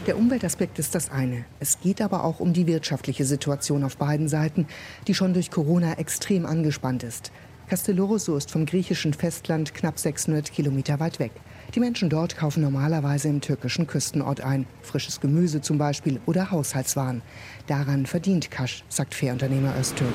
Der 0.06 0.18
Umweltaspekt 0.18 0.78
ist 0.78 0.94
das 0.94 1.10
eine. 1.10 1.44
Es 1.60 1.80
geht 1.80 2.02
aber 2.02 2.24
auch 2.24 2.40
um 2.40 2.52
die 2.52 2.66
wirtschaftliche 2.66 3.24
Situation 3.24 3.84
auf 3.84 3.96
beiden 3.96 4.28
Seiten, 4.28 4.66
die 5.06 5.14
schon 5.14 5.32
durch 5.32 5.50
Corona 5.50 5.94
extrem 5.94 6.44
angespannt 6.44 7.02
ist. 7.02 7.32
Castellorosso 7.68 8.36
ist 8.36 8.50
vom 8.50 8.66
griechischen 8.66 9.14
Festland 9.14 9.72
knapp 9.74 9.98
600 9.98 10.52
Kilometer 10.52 11.00
weit 11.00 11.18
weg. 11.18 11.32
Die 11.74 11.80
Menschen 11.80 12.10
dort 12.10 12.36
kaufen 12.36 12.62
normalerweise 12.62 13.28
im 13.28 13.40
türkischen 13.40 13.86
Küstenort 13.86 14.42
ein. 14.42 14.66
Frisches 14.82 15.20
Gemüse 15.20 15.62
zum 15.62 15.78
Beispiel 15.78 16.20
oder 16.26 16.50
Haushaltswaren. 16.50 17.22
Daran 17.66 18.04
verdient 18.04 18.50
Kasch, 18.50 18.84
sagt 18.88 19.14
Fährunternehmer 19.14 19.74
Öztürk. 19.78 20.12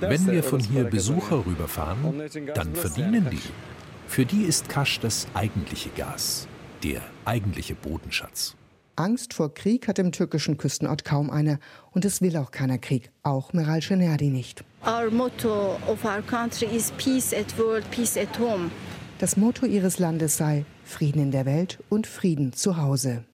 Wenn 0.00 0.26
wir 0.30 0.42
von 0.42 0.60
hier 0.60 0.84
Besucher 0.84 1.44
rüberfahren, 1.44 2.22
dann 2.54 2.74
verdienen 2.74 3.28
die. 3.30 3.40
Für 4.06 4.24
die 4.24 4.42
ist 4.42 4.68
Kasch 4.68 5.00
das 5.00 5.26
eigentliche 5.34 5.90
Gas, 5.90 6.46
der 6.82 7.00
eigentliche 7.24 7.74
Bodenschatz. 7.74 8.56
Angst 8.96 9.34
vor 9.34 9.54
Krieg 9.54 9.88
hat 9.88 9.98
im 9.98 10.12
türkischen 10.12 10.56
Küstenort 10.56 11.04
kaum 11.04 11.30
einer. 11.30 11.58
Und 11.92 12.04
es 12.04 12.20
will 12.20 12.36
auch 12.36 12.50
keiner 12.50 12.78
Krieg, 12.78 13.10
auch 13.22 13.52
Meral 13.52 13.82
Şenerdi 13.82 14.30
nicht. 14.30 14.64
Our 14.86 15.10
motto 15.10 15.76
of 15.86 16.04
our 16.04 16.22
country 16.22 16.66
is 16.66 16.92
peace 16.98 17.32
at 17.32 17.58
world, 17.58 17.88
peace 17.90 18.16
at 18.16 18.38
home. 18.38 18.70
Das 19.18 19.36
Motto 19.36 19.66
ihres 19.66 19.98
Landes 19.98 20.36
sei 20.36 20.64
Frieden 20.84 21.20
in 21.22 21.30
der 21.30 21.44
Welt 21.44 21.78
und 21.88 22.06
Frieden 22.06 22.52
zu 22.52 22.78
Hause. 22.78 23.24